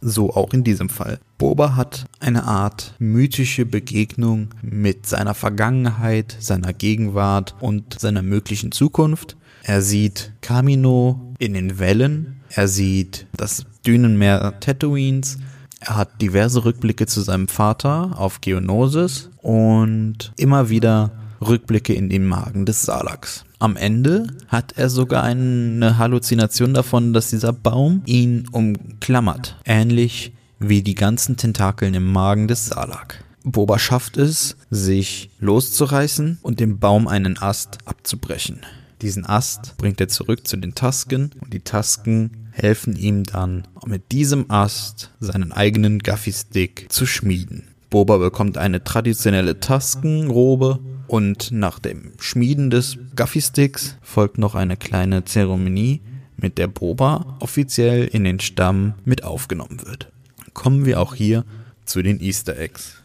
So 0.00 0.32
auch 0.32 0.54
in 0.54 0.64
diesem 0.64 0.88
Fall. 0.88 1.20
Boba 1.38 1.76
hat 1.76 2.06
eine 2.18 2.44
Art 2.44 2.94
mythische 2.98 3.64
Begegnung 3.64 4.48
mit 4.60 5.06
seiner 5.06 5.34
Vergangenheit, 5.34 6.36
seiner 6.40 6.72
Gegenwart 6.72 7.54
und 7.60 8.00
seiner 8.00 8.22
möglichen 8.22 8.72
Zukunft. 8.72 9.36
Er 9.62 9.80
sieht 9.80 10.32
Kamino 10.40 11.34
in 11.38 11.54
den 11.54 11.78
Wellen, 11.78 12.40
er 12.50 12.66
sieht 12.66 13.28
das 13.36 13.66
Dünenmeer 13.86 14.58
Tatooines, 14.58 15.38
er 15.78 15.96
hat 15.96 16.20
diverse 16.20 16.64
Rückblicke 16.64 17.06
zu 17.06 17.20
seinem 17.20 17.46
Vater 17.46 18.18
auf 18.18 18.40
Geonosis 18.40 19.30
und 19.40 20.32
immer 20.36 20.70
wieder 20.70 21.12
Rückblicke 21.40 21.94
in 21.94 22.08
den 22.08 22.26
Magen 22.26 22.66
des 22.66 22.82
Salaks. 22.82 23.44
Am 23.60 23.76
Ende 23.76 24.26
hat 24.48 24.72
er 24.76 24.90
sogar 24.90 25.22
eine 25.22 25.98
Halluzination 25.98 26.74
davon, 26.74 27.12
dass 27.12 27.30
dieser 27.30 27.52
Baum 27.52 28.02
ihn 28.06 28.48
umklammert. 28.50 29.56
Ähnlich 29.64 30.32
wie 30.58 30.82
die 30.82 30.94
ganzen 30.94 31.36
Tentakeln 31.36 31.94
im 31.94 32.10
Magen 32.10 32.48
des 32.48 32.66
Salak. 32.66 33.24
Boba 33.44 33.78
schafft 33.78 34.16
es, 34.16 34.56
sich 34.70 35.30
loszureißen 35.38 36.38
und 36.42 36.60
dem 36.60 36.78
Baum 36.78 37.08
einen 37.08 37.38
Ast 37.38 37.78
abzubrechen. 37.86 38.60
Diesen 39.00 39.24
Ast 39.24 39.76
bringt 39.78 40.00
er 40.00 40.08
zurück 40.08 40.46
zu 40.46 40.56
den 40.56 40.74
Tasken 40.74 41.30
und 41.40 41.52
die 41.52 41.60
Tasken 41.60 42.48
helfen 42.50 42.96
ihm 42.96 43.22
dann, 43.22 43.68
mit 43.86 44.10
diesem 44.10 44.50
Ast 44.50 45.12
seinen 45.20 45.52
eigenen 45.52 46.00
Gaffy-Stick 46.00 46.86
zu 46.90 47.06
schmieden. 47.06 47.68
Boba 47.90 48.18
bekommt 48.18 48.58
eine 48.58 48.82
traditionelle 48.82 49.60
Taskenrobe 49.60 50.80
und 51.06 51.52
nach 51.52 51.78
dem 51.78 52.12
Schmieden 52.18 52.70
des 52.70 52.98
Gaffy-Sticks 53.14 53.96
folgt 54.02 54.36
noch 54.36 54.54
eine 54.54 54.76
kleine 54.76 55.24
Zeremonie, 55.24 56.02
mit 56.36 56.58
der 56.58 56.68
Boba 56.68 57.36
offiziell 57.40 58.04
in 58.04 58.24
den 58.24 58.40
Stamm 58.40 58.94
mit 59.04 59.24
aufgenommen 59.24 59.80
wird. 59.84 60.10
Kommen 60.58 60.86
wir 60.86 60.98
auch 61.00 61.14
hier 61.14 61.44
zu 61.84 62.02
den 62.02 62.20
Easter 62.20 62.58
Eggs. 62.58 62.96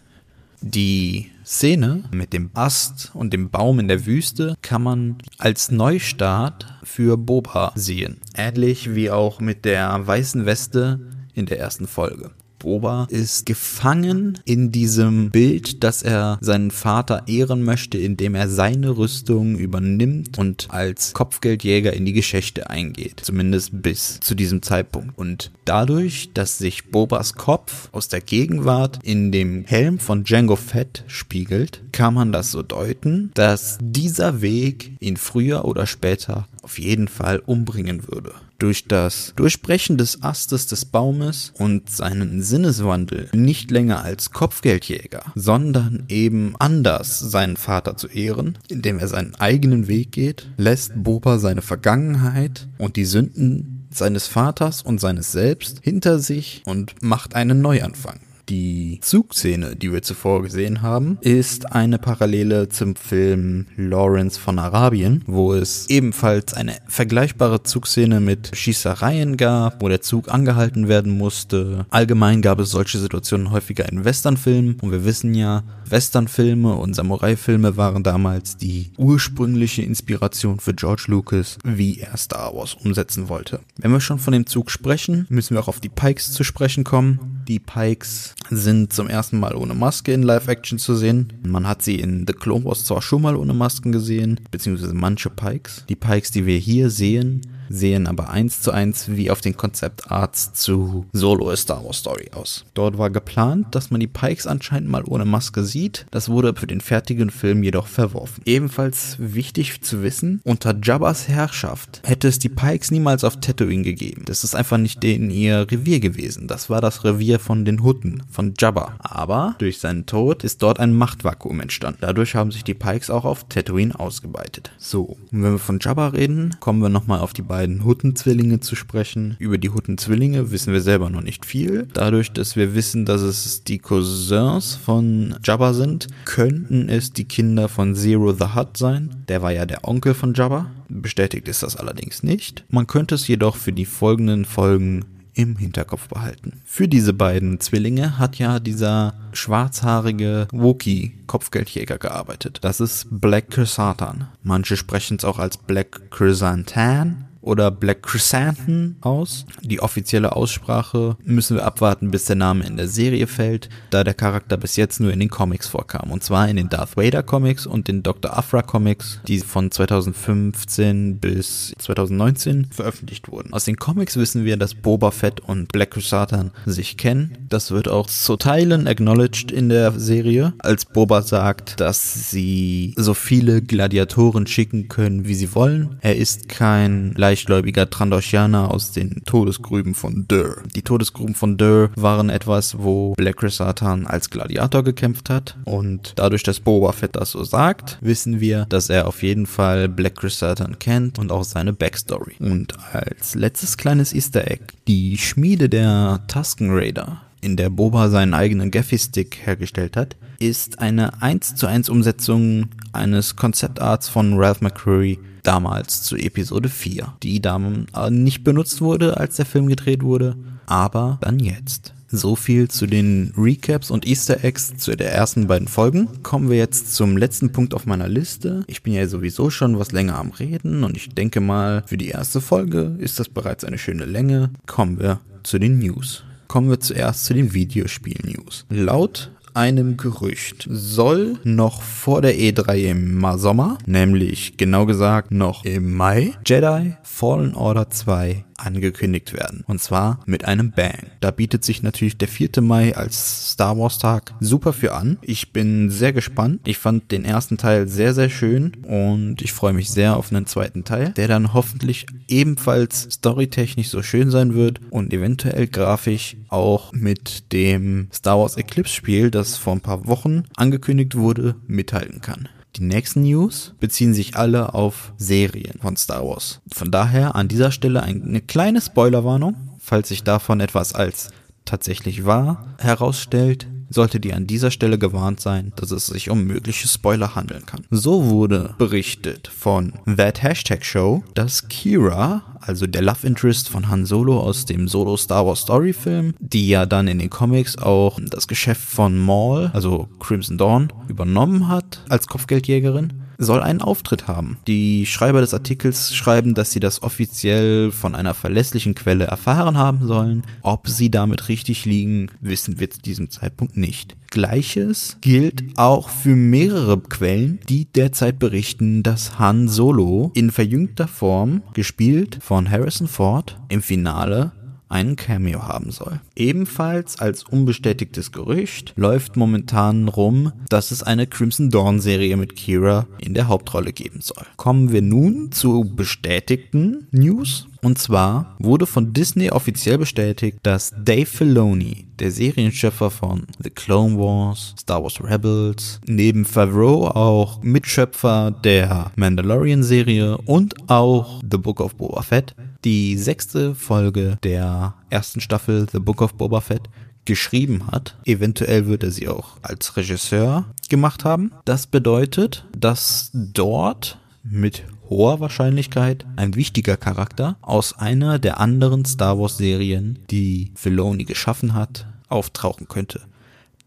Die 0.62 1.30
Szene 1.46 2.04
mit 2.12 2.34
dem 2.34 2.50
Ast 2.56 3.12
und 3.14 3.32
dem 3.32 3.52
Baum 3.52 3.78
in 3.78 3.88
der 3.88 4.08
Wüste 4.08 4.56
kann 4.64 4.82
man 4.82 5.18
als 5.38 5.70
Neustart 5.70 6.66
für 6.82 7.16
Boba 7.16 7.72
sehen. 7.76 8.18
Ähnlich 8.34 8.96
wie 8.96 9.12
auch 9.12 9.40
mit 9.40 9.66
der 9.66 9.96
weißen 10.08 10.48
Weste 10.48 11.00
in 11.36 11.46
der 11.46 11.60
ersten 11.60 11.86
Folge. 11.86 12.32
Boba 12.64 13.08
ist 13.10 13.46
gefangen 13.46 14.40
in 14.46 14.72
diesem 14.72 15.32
Bild, 15.32 15.84
dass 15.84 16.02
er 16.02 16.38
seinen 16.40 16.72
Vater 16.72 17.24
ehren 17.28 17.64
möchte, 17.64 17.98
indem 17.98 18.36
er 18.36 18.48
seine 18.48 18.98
Rüstung 18.98 19.58
übernimmt 19.58 20.38
und 20.38 20.68
als 20.70 21.12
Kopfgeldjäger 21.14 21.92
in 21.92 22.06
die 22.06 22.14
Geschichte 22.14 22.70
eingeht. 22.70 23.20
Zumindest 23.22 23.82
bis 23.82 24.22
zu 24.22 24.34
diesem 24.34 24.62
Zeitpunkt. 24.62 25.18
Und 25.18 25.52
dadurch, 25.66 26.32
dass 26.34 26.58
sich 26.58 26.90
Bobas 26.90 27.34
Kopf 27.34 27.90
aus 27.92 28.08
der 28.08 28.22
Gegenwart 28.22 29.00
in 29.04 29.34
dem 29.34 29.66
Helm 29.66 30.00
von 30.00 30.24
Django 30.24 30.56
Fett 30.56 31.04
spiegelt, 31.08 31.82
kann 31.92 32.14
man 32.14 32.32
das 32.32 32.52
so 32.52 32.64
deuten, 32.64 33.32
dass 33.34 33.78
dieser 33.82 34.42
Weg 34.42 34.94
ihn 35.02 35.18
früher 35.18 35.66
oder 35.66 35.86
später 35.86 36.48
auf 36.62 36.80
jeden 36.80 37.10
Fall 37.10 37.40
umbringen 37.40 38.08
würde. 38.08 38.32
Durch 38.64 38.88
das 38.88 39.34
Durchbrechen 39.36 39.98
des 39.98 40.24
Astes 40.24 40.68
des 40.68 40.86
Baumes 40.86 41.52
und 41.58 41.90
seinen 41.90 42.42
Sinneswandel 42.42 43.28
nicht 43.34 43.72
länger 43.72 44.06
als 44.06 44.32
Kopfgeldjäger, 44.32 45.22
sondern 45.36 46.06
eben 46.08 46.56
anders 46.60 47.20
seinen 47.20 47.58
Vater 47.58 47.98
zu 47.98 48.08
ehren, 48.08 48.58
indem 48.70 49.00
er 49.00 49.10
seinen 49.10 49.36
eigenen 49.36 49.90
Weg 49.90 50.14
geht, 50.14 50.48
lässt 50.56 50.94
Boba 50.96 51.40
seine 51.40 51.62
Vergangenheit 51.62 52.70
und 52.78 52.96
die 52.96 53.04
Sünden 53.04 53.90
seines 53.92 54.28
Vaters 54.28 54.82
und 54.82 55.02
seines 55.02 55.34
Selbst 55.34 55.82
hinter 55.82 56.20
sich 56.20 56.64
und 56.66 56.96
macht 57.04 57.36
einen 57.36 57.62
Neuanfang. 57.62 58.22
Die 58.50 59.00
Zugszene, 59.02 59.78
die 59.78 59.94
wir 59.94 60.02
zuvor 60.02 60.44
gesehen 60.44 60.82
haben, 60.82 61.18
ist 61.22 61.72
eine 61.72 61.98
Parallele 61.98 62.68
zum 62.68 62.98
Film 62.98 63.68
Lawrence 63.78 64.38
von 64.38 64.60
Arabien, 64.60 65.24
wo 65.28 65.54
es 65.54 65.90
ebenfalls 65.90 66.54
eine 66.54 66.74
vergleichbare 66.88 67.64
Zugszene 67.64 68.20
mit 68.20 68.52
Schießereien 68.54 69.38
gab, 69.38 69.82
wo 69.82 69.88
der 69.88 70.02
Zug 70.02 70.30
angehalten 70.30 70.90
werden 70.90 71.18
musste. 71.18 71.86
Allgemein 71.90 72.42
gab 72.42 72.60
es 72.60 72.72
solche 72.72 73.00
Situationen 73.00 73.52
häufiger 73.52 73.90
in 73.90 74.04
Westernfilmen 74.04 74.78
und 74.82 74.92
wir 74.92 75.06
wissen 75.06 75.34
ja, 75.34 75.64
Westernfilme 75.90 76.74
und 76.74 76.96
Samurai-Filme 76.96 77.78
waren 77.78 78.04
damals 78.04 78.58
die 78.58 78.92
ursprüngliche 78.98 79.84
Inspiration 79.84 80.60
für 80.60 80.74
George 80.74 81.06
Lucas, 81.08 81.58
wie 81.64 82.00
er 82.00 82.18
Star 82.18 82.54
Wars 82.54 82.74
umsetzen 82.74 83.30
wollte. 83.30 83.62
Wenn 83.78 83.92
wir 83.92 84.02
schon 84.02 84.20
von 84.20 84.34
dem 84.34 84.48
Zug 84.48 84.70
sprechen, 84.70 85.28
müssen 85.30 85.56
wir 85.56 85.62
auch 85.62 85.68
auf 85.70 85.80
die 85.80 85.90
Pikes 85.90 86.34
zu 86.34 86.44
sprechen 86.44 86.84
kommen. 86.84 87.43
Die 87.48 87.60
Pikes 87.60 88.36
sind 88.50 88.94
zum 88.94 89.10
ersten 89.10 89.40
Mal 89.40 89.56
ohne 89.56 89.74
Maske 89.74 90.14
in 90.14 90.24
Live-Action 90.24 90.80
zu 90.80 90.96
sehen. 90.96 91.34
Man 91.46 91.68
hat 91.68 91.82
sie 91.82 92.00
in 92.00 92.26
The 92.26 92.34
Clone 92.34 92.64
Wars 92.64 92.86
zwar 92.86 93.02
schon 93.02 93.22
mal 93.22 93.36
ohne 93.36 93.54
Masken 93.54 93.92
gesehen, 93.92 94.40
beziehungsweise 94.50 94.94
manche 94.94 95.30
Pikes. 95.30 95.84
Die 95.90 95.96
Pikes, 95.96 96.32
die 96.32 96.46
wir 96.46 96.58
hier 96.58 96.90
sehen, 96.90 97.42
sehen 97.74 98.08
aber 98.08 98.30
eins 98.30 98.62
zu 98.62 98.72
eins 98.72 99.10
wie 99.10 99.32
auf 99.32 99.42
den 99.42 99.58
Konzeptarts 99.58 100.54
zu 100.54 101.06
Solo 101.12 101.50
A 101.50 101.56
Star 101.56 101.84
Wars 101.84 101.98
Story 101.98 102.30
aus. 102.34 102.66
Dort 102.74 102.98
war 102.98 103.10
geplant, 103.10 103.68
dass 103.72 103.90
man 103.90 104.00
die 104.00 104.08
Pikes 104.08 104.48
anscheinend 104.48 104.90
mal 104.90 105.04
ohne 105.06 105.26
Maske 105.26 105.64
sieht. 105.64 106.06
Das 106.12 106.30
wurde 106.30 106.54
für 106.56 106.68
den 106.68 106.82
fertigen 106.82 107.32
Film 107.32 107.64
jedoch 107.64 107.88
verworfen. 107.88 108.44
Ebenfalls 108.46 109.16
wichtig 109.18 109.82
zu 109.82 110.04
wissen, 110.04 110.42
unter 110.44 110.76
Jabbas 110.82 111.28
Herrschaft 111.28 112.02
hätte 112.04 112.28
es 112.28 112.40
die 112.40 112.50
Pikes 112.50 112.92
niemals 112.92 113.24
auf 113.24 113.40
Tatooine 113.40 113.84
gegeben. 113.84 114.24
Das 114.26 114.44
ist 114.44 114.56
einfach 114.56 114.78
nicht 114.78 115.04
in 115.04 115.32
ihr 115.32 115.68
Revier 115.70 116.00
gewesen. 116.00 116.48
Das 116.48 116.70
war 116.70 116.82
das 116.82 117.04
Revier 117.04 117.40
von 117.40 117.66
den 117.66 117.84
Hutten, 117.84 118.24
von 118.30 118.54
Jabba. 118.58 118.96
Aber 119.00 119.56
durch 119.58 119.80
seinen 119.80 120.06
Tod 120.06 120.44
ist 120.44 120.62
dort 120.62 120.80
ein 120.80 120.94
Machtvakuum 120.94 121.60
entstanden. 121.60 122.00
Dadurch 122.02 122.36
haben 122.36 122.52
sich 122.52 122.64
die 122.64 122.74
Pikes 122.74 123.10
auch 123.10 123.26
auf 123.26 123.48
Tatooine 123.50 124.00
ausgeweitet. 124.00 124.72
So, 124.78 125.18
und 125.32 125.44
wenn 125.44 125.54
wir 125.54 125.60
von 125.60 125.80
Jabba 125.82 126.10
reden, 126.10 126.56
kommen 126.60 126.82
wir 126.82 126.90
nochmal 126.90 127.20
auf 127.20 127.34
die 127.34 127.42
beiden 127.42 127.63
beiden 127.64 127.86
Huttenzwillinge 127.86 128.60
zu 128.60 128.76
sprechen. 128.76 129.38
Über 129.40 129.58
die 129.58 129.70
Huttenzwillinge 129.70 130.52
wissen 130.52 130.74
wir 130.74 130.82
selber 130.82 131.10
noch 131.10 131.22
nicht 131.22 131.46
viel. 131.46 131.88
Dadurch, 131.94 132.34
dass 132.34 132.58
wir 132.58 132.76
wissen, 132.76 133.06
dass 133.06 133.22
es 133.22 133.64
die 133.64 133.80
Cousins 133.80 134.76
von 134.76 135.36
Jabba 135.42 135.74
sind, 135.74 136.08
könnten 136.26 136.90
es 136.90 137.14
die 137.14 137.24
Kinder 137.24 137.70
von 137.70 137.96
Zero 137.96 138.34
the 138.34 138.54
Hutt 138.54 138.76
sein. 138.76 139.24
Der 139.30 139.42
war 139.42 139.54
ja 139.54 139.66
der 139.66 139.88
Onkel 139.88 140.14
von 140.14 140.34
Jabba. 140.34 140.72
Bestätigt 140.90 141.48
ist 141.48 141.64
das 141.64 141.78
allerdings 141.78 142.22
nicht. 142.22 142.66
Man 142.68 142.86
könnte 142.86 143.16
es 143.16 143.30
jedoch 143.30 143.56
für 143.56 143.72
die 143.72 143.86
folgenden 143.86 144.44
Folgen 144.44 145.06
im 145.34 145.56
Hinterkopf 145.56 146.10
behalten. 146.10 146.60
Für 146.66 146.90
diese 146.90 147.14
beiden 147.14 147.62
Zwillinge 147.62 148.20
hat 148.20 148.40
ja 148.40 148.60
dieser 148.60 149.14
schwarzhaarige 149.32 150.50
Wookie-Kopfgeldjäger 150.52 151.98
gearbeitet. 151.98 152.60
Das 152.62 152.82
ist 152.82 153.08
Black 153.10 153.52
Chrysanthemum. 153.52 154.28
Manche 154.44 154.76
sprechen 154.76 155.16
es 155.18 155.24
auch 155.24 155.40
als 155.40 155.58
Black 155.58 156.12
Chrysanthemum 156.12 157.26
oder 157.44 157.72
Black 157.72 158.04
Chrysanthemum 158.04 158.96
aus. 159.02 159.46
Die 159.62 159.82
offizielle 159.82 160.36
Aussprache 160.36 161.18
müssen 161.24 161.58
wir 161.58 161.66
abwarten, 161.66 162.12
bis 162.12 162.26
der 162.26 162.36
Name 162.36 162.66
in 162.66 162.78
der 162.78 162.88
Serie 162.88 163.28
fällt, 163.28 163.70
da 163.90 164.04
der 164.04 164.14
Charakter 164.14 164.58
bis 164.58 164.76
jetzt 164.76 165.00
nur 165.00 165.12
in 165.12 165.20
den 165.20 165.30
Comics 165.30 165.68
vorkam. 165.68 166.12
Und 166.12 166.24
zwar 166.24 166.48
in 166.48 166.56
den 166.56 166.70
Darth 166.70 166.98
Vader 166.98 167.24
Comics 167.24 167.66
und 167.66 167.88
den 167.88 168.04
Dr. 168.04 168.36
Afra 168.36 168.62
Comics, 168.62 169.20
die 169.28 169.40
von 169.40 169.72
2015 169.72 171.20
bis 171.20 171.74
2019 171.78 172.68
veröffentlicht 172.72 173.30
wurden. 173.30 173.54
Aus 173.54 173.66
den 173.66 173.76
Comics 173.76 174.18
wissen 174.18 174.46
wir, 174.46 174.58
dass 174.58 174.74
Boba 174.74 175.12
Fett 175.12 175.42
und 175.42 175.72
Black 175.72 175.92
Chrysanthemum 175.92 176.52
sich 176.66 176.98
kennen. 176.98 177.38
Das 177.50 177.72
wird 177.72 177.88
auch 177.88 178.08
zu 178.08 178.38
Teilen 178.38 178.88
acknowledged 178.88 179.52
in 179.52 179.70
der 179.70 179.92
Serie, 180.00 180.54
als 180.60 180.86
Boba 180.86 181.22
sagt, 181.22 181.80
dass 181.80 182.30
sie 182.32 182.94
so 182.98 183.14
viele 183.14 183.62
Gladiatoren 183.62 184.48
schicken 184.48 184.88
können, 184.88 185.28
wie 185.28 185.36
sie 185.36 185.54
wollen. 185.56 185.98
Er 186.02 186.16
ist 186.16 186.50
kein 186.50 187.14
Leicht 187.16 187.33
leichtgläubiger 187.34 187.90
Trandoshaner 187.90 188.70
aus 188.70 188.92
den 188.92 189.24
Todesgrüben 189.26 189.96
von 189.96 190.28
Dur. 190.28 190.58
Die 190.76 190.84
Todesgruben 190.84 191.34
von 191.34 191.58
Dur 191.58 191.90
waren 191.96 192.30
etwas, 192.30 192.78
wo 192.78 193.16
Black 193.16 193.42
Satan 193.50 194.06
als 194.06 194.30
Gladiator 194.30 194.84
gekämpft 194.84 195.32
hat 195.32 195.58
und 195.66 196.14
dadurch, 196.16 196.44
dass 196.44 196.60
Boba 196.60 196.92
Fett 196.92 197.16
das 197.16 197.32
so 197.32 197.44
sagt, 197.44 197.98
wissen 198.02 198.40
wir, 198.40 198.66
dass 198.70 198.92
er 198.92 199.08
auf 199.08 199.24
jeden 199.24 199.48
Fall 199.48 199.90
Black 199.90 200.22
Satan 200.22 200.78
kennt 200.78 201.18
und 201.18 201.32
auch 201.32 201.44
seine 201.44 201.74
Backstory. 201.74 202.36
Und 202.40 202.76
als 202.94 203.34
letztes 203.34 203.78
kleines 203.78 204.14
Easter 204.14 204.46
Egg, 204.46 204.66
die 204.88 205.18
Schmiede 205.18 205.70
der 205.70 206.22
Tusken 206.28 206.70
Raider 206.70 207.24
in 207.42 207.58
der 207.58 207.72
Boba 207.72 208.10
seinen 208.10 208.36
eigenen 208.36 208.70
Gaffy-Stick 208.70 209.40
hergestellt 209.44 209.98
hat, 209.98 210.16
ist 210.38 210.78
eine 210.78 211.20
1 211.24 211.56
zu 211.56 211.66
1 211.66 211.90
Umsetzung 211.90 212.68
eines 212.92 213.36
Konzeptarts 213.36 214.08
von 214.08 214.38
Ralph 214.38 214.62
McCurry 214.62 215.18
damals 215.44 216.02
zu 216.02 216.16
Episode 216.16 216.70
4, 216.70 217.14
die 217.22 217.42
dann 217.42 217.88
äh, 217.96 218.10
nicht 218.10 218.44
benutzt 218.44 218.82
wurde, 218.82 219.18
als 219.18 219.36
der 219.36 219.46
Film 219.46 219.68
gedreht 219.68 220.04
wurde, 220.04 220.36
aber 220.66 221.20
dann 221.22 221.40
jetzt. 221.40 221.94
So 222.16 222.36
viel 222.36 222.68
zu 222.68 222.86
den 222.86 223.34
Recaps 223.36 223.90
und 223.90 224.06
Easter 224.06 224.44
Eggs 224.44 224.78
zu 224.78 224.96
der 224.96 225.12
ersten 225.12 225.48
beiden 225.48 225.68
Folgen. 225.68 226.22
Kommen 226.22 226.48
wir 226.48 226.58
jetzt 226.58 226.94
zum 226.94 227.18
letzten 227.18 227.52
Punkt 227.52 227.74
auf 227.74 227.88
meiner 227.88 228.08
Liste. 228.08 228.64
Ich 228.68 228.84
bin 228.84 228.94
ja 228.94 229.08
sowieso 229.08 229.50
schon 229.50 229.80
was 229.80 229.92
länger 229.92 230.20
am 230.20 230.30
Reden 230.30 230.84
und 230.84 230.96
ich 230.96 231.10
denke 231.10 231.42
mal, 231.42 231.84
für 231.88 231.98
die 231.98 232.10
erste 232.10 232.40
Folge 232.40 232.96
ist 233.00 233.20
das 233.20 233.30
bereits 233.30 233.64
eine 233.64 233.80
schöne 233.80 234.06
Länge. 234.06 234.52
Kommen 234.68 235.00
wir 235.00 235.22
zu 235.42 235.58
den 235.58 235.80
News. 235.80 236.24
Kommen 236.48 236.70
wir 236.70 236.80
zuerst 236.80 237.26
zu 237.26 237.34
den 237.34 237.52
Videospiel-News. 237.52 238.68
Laut 238.70 239.32
einem 239.54 239.98
Gerücht 239.98 240.68
soll 240.70 241.38
noch 241.44 241.82
vor 241.82 242.22
der 242.22 242.36
E3 242.36 242.92
im 242.92 243.26
Sommer, 243.38 243.78
nämlich 243.86 244.58
genau 244.58 244.86
gesagt 244.86 245.32
noch 245.32 245.66
im 245.66 245.96
Mai, 245.96 246.34
Jedi 246.46 246.96
Fallen 247.04 247.56
Order 247.56 247.90
2 247.90 248.46
angekündigt 248.58 249.34
werden. 249.34 249.64
Und 249.68 249.82
zwar 249.82 250.20
mit 250.26 250.46
einem 250.46 250.72
Bang. 250.72 251.12
Da 251.20 251.32
bietet 251.32 251.64
sich 251.64 251.84
natürlich 251.84 252.18
der 252.18 252.28
4. 252.28 252.62
Mai 252.62 252.96
als 252.96 253.52
Star 253.52 253.78
Wars 253.78 253.98
Tag 253.98 254.34
super 254.40 254.74
für 254.74 254.94
an. 254.94 255.18
Ich 255.22 255.52
bin 255.52 255.90
sehr 255.90 256.14
gespannt. 256.14 256.62
Ich 256.68 256.78
fand 256.78 257.12
den 257.12 257.26
ersten 257.26 257.58
Teil 257.58 257.88
sehr, 257.88 258.14
sehr 258.14 258.30
schön 258.30 258.74
und 258.84 259.42
ich 259.42 259.54
freue 259.54 259.74
mich 259.74 259.90
sehr 259.90 260.18
auf 260.18 260.32
einen 260.32 260.46
zweiten 260.46 260.84
Teil, 260.84 261.12
der 261.12 261.28
dann 261.28 261.54
hoffentlich 261.54 262.06
ebenfalls 262.28 263.08
storytechnisch 263.12 263.90
so 263.90 264.02
schön 264.02 264.32
sein 264.32 264.54
wird 264.54 264.82
und 264.90 265.14
eventuell 265.14 265.68
grafisch 265.68 266.38
auch 266.50 266.92
mit 266.94 267.52
dem 267.52 268.08
Star 268.14 268.40
Wars 268.40 268.58
Eclipse 268.58 268.94
Spiel, 268.94 269.32
das 269.32 269.58
vor 269.58 269.74
ein 269.74 269.82
paar 269.82 270.08
Wochen 270.08 270.44
angekündigt 270.56 271.16
wurde, 271.16 271.56
mithalten 271.68 272.22
kann. 272.22 272.50
Die 272.76 272.84
nächsten 272.84 273.22
News 273.22 273.76
beziehen 273.80 274.16
sich 274.16 274.36
alle 274.36 274.74
auf 274.74 275.14
Serien 275.18 275.80
von 275.80 275.96
Star 275.96 276.26
Wars. 276.28 276.60
Von 276.72 276.90
daher 276.90 277.36
an 277.36 277.48
dieser 277.48 277.72
Stelle 277.72 278.02
eine 278.02 278.42
kleine 278.42 278.82
Spoilerwarnung. 278.82 279.56
Falls 279.80 280.10
sich 280.10 280.24
davon 280.24 280.60
etwas 280.60 280.96
als 280.96 281.30
tatsächlich 281.66 282.26
wahr 282.26 282.76
herausstellt, 282.80 283.68
solltet 283.94 284.26
ihr 284.26 284.36
an 284.36 284.48
dieser 284.48 284.72
Stelle 284.72 284.98
gewarnt 284.98 285.40
sein, 285.40 285.74
dass 285.76 285.92
es 285.92 286.08
sich 286.08 286.30
um 286.30 286.44
mögliche 286.44 286.88
Spoiler 286.88 287.36
handeln 287.36 287.66
kann. 287.66 287.86
So 287.92 288.26
wurde 288.26 288.76
berichtet 288.78 289.48
von 289.48 289.94
That 290.18 290.42
Hashtag 290.42 290.84
Show, 290.86 291.24
dass 291.34 291.68
Kira, 291.68 292.44
also 292.62 292.88
der 292.88 293.02
Love 293.02 293.26
Interest 293.26 293.70
von 293.70 293.90
Han 293.90 294.06
Solo 294.06 294.40
aus 294.40 294.66
dem 294.66 294.88
Solo 294.88 295.18
Star 295.18 295.46
Wars 295.46 295.62
Story 295.62 295.94
Film, 295.94 296.34
die 296.40 296.70
ja 296.70 296.86
dann 296.86 297.08
in 297.08 297.20
den 297.20 297.30
Comics 297.30 297.78
auch 297.78 298.20
das 298.22 298.48
Geschäft 298.48 298.82
von 298.82 299.18
Maul, 299.18 299.72
also 299.74 300.08
Crimson 300.20 300.58
Dawn, 300.58 300.92
übernommen 301.08 301.68
hat 301.68 302.04
als 302.10 302.28
Kopfgeldjägerin, 302.28 303.23
soll 303.44 303.62
einen 303.62 303.82
Auftritt 303.82 304.28
haben. 304.28 304.58
Die 304.68 305.06
Schreiber 305.06 305.42
des 305.42 305.54
Artikels 305.54 306.16
schreiben, 306.16 306.54
dass 306.54 306.72
sie 306.72 306.80
das 306.80 307.04
offiziell 307.04 307.92
von 307.92 308.16
einer 308.16 308.34
verlässlichen 308.34 308.96
Quelle 308.96 309.26
erfahren 309.26 309.78
haben 309.78 310.08
sollen. 310.08 310.44
Ob 310.62 310.88
sie 310.88 311.10
damit 311.10 311.50
richtig 311.50 311.86
liegen, 311.86 312.30
wissen 312.42 312.80
wir 312.80 312.90
zu 312.90 313.02
diesem 313.02 313.30
Zeitpunkt 313.30 313.78
nicht. 313.78 314.16
Gleiches 314.32 315.18
gilt 315.22 315.64
auch 315.78 316.10
für 316.10 316.36
mehrere 316.36 317.00
Quellen, 317.00 317.60
die 317.70 317.86
derzeit 317.86 318.40
berichten, 318.40 319.04
dass 319.04 319.38
Han 319.38 319.68
Solo 319.68 320.32
in 320.34 320.50
verjüngter 320.50 321.08
Form, 321.08 321.62
gespielt 321.74 322.40
von 322.42 322.70
Harrison 322.70 323.08
Ford, 323.08 323.60
im 323.70 323.84
Finale 323.84 324.52
einen 324.94 325.16
Cameo 325.16 325.64
haben 325.64 325.92
soll. 325.92 326.22
Ebenfalls 326.36 327.20
als 327.20 327.44
unbestätigtes 327.44 328.32
Gerücht 328.32 328.94
läuft 328.96 329.36
momentan 329.36 330.08
rum, 330.08 330.54
dass 330.70 330.92
es 330.92 331.04
eine 331.04 331.28
Crimson 331.28 331.70
Dawn 331.70 332.00
Serie 332.00 332.38
mit 332.38 332.56
Kira 332.56 333.08
in 333.20 333.34
der 333.34 333.48
Hauptrolle 333.48 333.92
geben 333.92 334.22
soll. 334.22 334.46
Kommen 334.56 334.92
wir 334.92 335.02
nun 335.02 335.52
zu 335.52 335.84
bestätigten 335.84 337.08
News. 337.12 337.68
Und 337.82 337.98
zwar 337.98 338.56
wurde 338.60 338.86
von 338.86 339.12
Disney 339.12 339.50
offiziell 339.52 339.98
bestätigt, 339.98 340.60
dass 340.64 340.94
Dave 341.04 341.26
Filoni, 341.26 342.06
der 342.18 342.32
Serienschöpfer 342.32 343.10
von 343.10 343.46
The 343.62 343.72
Clone 343.72 344.18
Wars, 344.18 344.74
Star 344.80 345.04
Wars 345.04 345.22
Rebels, 345.22 346.00
neben 346.08 346.46
Favreau 346.46 347.08
auch 347.08 347.62
Mitschöpfer 347.62 348.52
der 348.52 349.12
Mandalorian-Serie 349.18 350.38
und 350.38 350.76
auch 350.90 351.42
The 351.42 351.58
Book 351.58 351.82
of 351.82 351.96
Boba 351.96 352.22
Fett, 352.22 352.56
die 352.84 353.18
sechste 353.18 353.76
Folge 353.76 354.38
der 354.44 354.96
ersten 355.10 355.42
Staffel 355.42 355.88
The 355.92 356.00
Book 356.00 356.22
of 356.22 356.36
Boba 356.36 356.62
Fett 356.62 356.90
geschrieben 357.26 357.88
hat. 357.88 358.18
Eventuell 358.26 358.88
wird 358.88 359.04
er 359.04 359.12
sie 359.12 359.28
auch 359.28 359.58
als 359.62 359.96
Regisseur 359.96 360.66
gemacht 360.90 361.24
haben. 361.24 361.52
Das 361.66 361.88
bedeutet, 361.88 362.66
dass 362.78 363.32
dort 363.34 364.20
mit 364.44 364.84
hoher 365.10 365.40
Wahrscheinlichkeit 365.40 366.26
ein 366.36 366.56
wichtiger 366.56 366.98
Charakter 366.98 367.58
aus 367.62 367.98
einer 367.98 368.40
der 368.40 368.60
anderen 368.60 369.06
Star 369.06 369.40
Wars 369.40 369.58
Serien, 369.58 370.20
die 370.30 370.72
Filoni 370.76 371.24
geschaffen 371.24 371.74
hat, 371.74 372.08
auftauchen 372.28 372.88
könnte. 372.88 373.22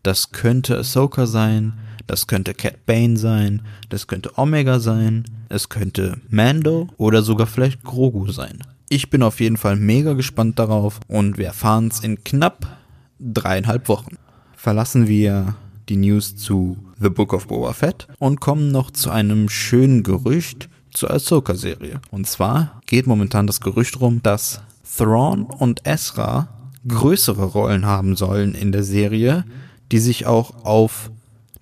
Das 0.02 0.30
könnte 0.30 0.78
Ahsoka 0.78 1.26
sein, 1.26 1.74
das 2.06 2.26
könnte 2.26 2.54
Cat 2.54 2.86
Bane 2.86 3.16
sein, 3.16 3.62
das 3.88 4.06
könnte 4.06 4.38
Omega 4.38 4.78
sein, 4.78 5.24
es 5.48 5.68
könnte 5.68 6.20
Mando 6.28 6.88
oder 6.96 7.22
sogar 7.22 7.46
vielleicht 7.46 7.82
Grogu 7.82 8.30
sein. 8.30 8.62
Ich 8.88 9.10
bin 9.10 9.24
auf 9.24 9.40
jeden 9.40 9.56
Fall 9.56 9.74
mega 9.74 10.12
gespannt 10.12 10.60
darauf 10.60 11.00
und 11.08 11.38
wir 11.38 11.46
erfahren 11.46 11.88
es 11.88 12.00
in 12.00 12.22
knapp 12.22 12.78
dreieinhalb 13.18 13.88
Wochen. 13.88 14.16
Verlassen 14.56 15.08
wir 15.08 15.56
die 15.88 15.96
News 15.96 16.36
zu 16.36 16.76
The 17.00 17.08
Book 17.08 17.32
of 17.32 17.48
Boba 17.48 17.72
Fett 17.72 18.06
und 18.20 18.40
kommen 18.40 18.70
noch 18.70 18.92
zu 18.92 19.10
einem 19.10 19.48
schönen 19.48 20.04
Gerücht 20.04 20.68
zur 20.92 21.10
Ahsoka-Serie. 21.10 22.00
Und 22.12 22.28
zwar 22.28 22.80
geht 22.86 23.08
momentan 23.08 23.48
das 23.48 23.60
Gerücht 23.60 24.00
rum, 24.00 24.22
dass 24.22 24.60
Thrawn 24.96 25.42
und 25.42 25.80
Ezra 25.84 26.48
größere 26.86 27.44
Rollen 27.44 27.86
haben 27.86 28.14
sollen 28.14 28.54
in 28.54 28.70
der 28.70 28.84
Serie, 28.84 29.44
die 29.90 29.98
sich 29.98 30.26
auch 30.26 30.64
auf 30.64 31.10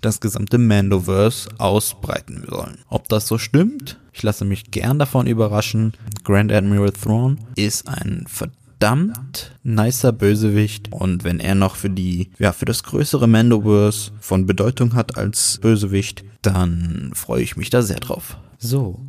das 0.03 0.21
gesamte 0.21 0.59
Mandoverse 0.59 1.49
ausbreiten 1.57 2.45
sollen. 2.47 2.79
Ob 2.91 3.09
das 3.09 3.27
so 3.27 3.39
stimmt, 3.39 3.99
ich 4.15 4.23
lasse 4.23 4.45
mich 4.45 4.71
gern 4.71 4.99
davon 4.99 5.27
überraschen. 5.27 5.93
Grand 6.23 6.53
Admiral 6.53 6.93
Thrawn 6.93 7.39
ist 7.57 7.89
ein 7.89 8.25
verdammt 8.29 9.59
nicer 9.65 10.13
Bösewicht 10.13 10.93
und 10.93 11.25
wenn 11.25 11.41
er 11.41 11.57
noch 11.57 11.75
für 11.75 11.91
die, 11.91 12.31
ja, 12.39 12.53
für 12.53 12.65
das 12.65 12.85
größere 12.85 13.27
Mandoverse 13.27 14.13
von 14.21 14.47
Bedeutung 14.47 14.95
hat 14.95 15.19
als 15.19 15.59
Bösewicht, 15.61 16.25
dann 16.43 17.11
freue 17.15 17.43
ich 17.43 17.57
mich 17.57 17.71
da 17.71 17.83
sehr 17.83 17.99
drauf. 17.99 18.39
So, 18.57 19.01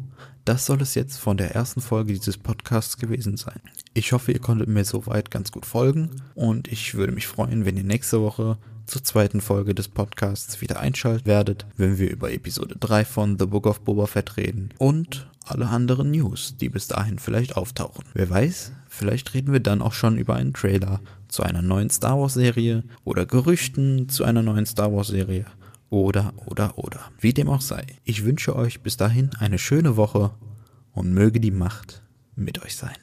das 0.44 0.66
soll 0.66 0.82
es 0.82 0.96
jetzt 0.96 1.18
von 1.18 1.38
der 1.38 1.54
ersten 1.54 1.82
Folge 1.82 2.14
dieses 2.14 2.38
Podcasts 2.40 2.98
gewesen 2.98 3.38
sein. 3.38 3.60
Ich 3.94 4.12
hoffe, 4.12 4.32
ihr 4.32 4.40
konntet 4.40 4.70
mir 4.70 4.86
soweit 4.86 5.30
ganz 5.30 5.52
gut 5.52 5.68
folgen 5.68 6.10
und 6.34 6.68
ich 6.68 6.96
würde 6.96 7.14
mich 7.14 7.28
freuen, 7.28 7.66
wenn 7.66 7.78
ihr 7.78 7.84
nächste 7.84 8.22
Woche 8.22 8.58
zur 8.86 9.04
zweiten 9.04 9.42
Folge 9.42 9.76
des 9.76 9.88
Podcasts 9.88 10.62
wieder 10.62 10.80
einschalten 10.80 11.26
werdet, 11.26 11.66
wenn 11.78 11.98
wir 11.98 12.10
über 12.10 12.32
Episode 12.32 12.76
3 12.80 13.06
von 13.06 13.40
The 13.40 13.46
Book 13.46 13.68
of 13.68 13.82
Boba 13.82 14.08
Fett 14.08 14.38
reden 14.38 14.70
und 14.78 15.28
alle 15.46 15.68
anderen 15.68 16.12
News, 16.12 16.58
die 16.58 16.70
bis 16.70 16.88
dahin 16.88 17.20
vielleicht 17.20 17.56
auftauchen. 17.56 18.06
Wer 18.14 18.30
weiß, 18.30 18.72
vielleicht 18.90 19.34
reden 19.34 19.54
wir 19.54 19.60
dann 19.60 19.82
auch 19.82 19.94
schon 19.94 20.18
über 20.18 20.36
einen 20.36 20.54
Trailer 20.54 21.02
zu 21.28 21.44
einer 21.44 21.62
neuen 21.62 21.90
Star 21.90 22.20
Wars 22.20 22.34
Serie 22.34 22.84
oder 23.04 23.26
Gerüchten 23.26 24.10
zu 24.10 24.24
einer 24.24 24.42
neuen 24.42 24.66
Star 24.66 24.94
Wars 24.94 25.08
Serie 25.08 25.46
oder 25.90 26.34
oder 26.46 26.78
oder. 26.78 27.00
Wie 27.20 27.34
dem 27.34 27.50
auch 27.50 27.62
sei. 27.62 27.86
Ich 28.04 28.26
wünsche 28.26 28.56
euch 28.56 28.82
bis 28.82 28.98
dahin 28.98 29.32
eine 29.40 29.60
schöne 29.60 29.98
Woche 29.98 30.32
und 30.94 31.14
möge 31.14 31.40
die 31.40 31.52
Macht 31.52 32.02
mit 32.36 32.64
euch 32.64 32.76
sein. 32.76 32.96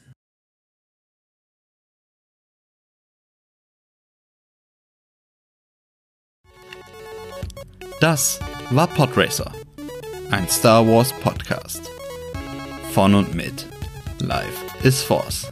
Das 8.03 8.37
war 8.71 8.87
Podracer, 8.87 9.49
ein 10.29 10.45
Star 10.49 10.85
Wars 10.85 11.13
Podcast. 11.21 11.89
Von 12.91 13.15
und 13.15 13.33
mit 13.33 13.65
Life 14.19 14.65
is 14.83 15.01
Force. 15.01 15.47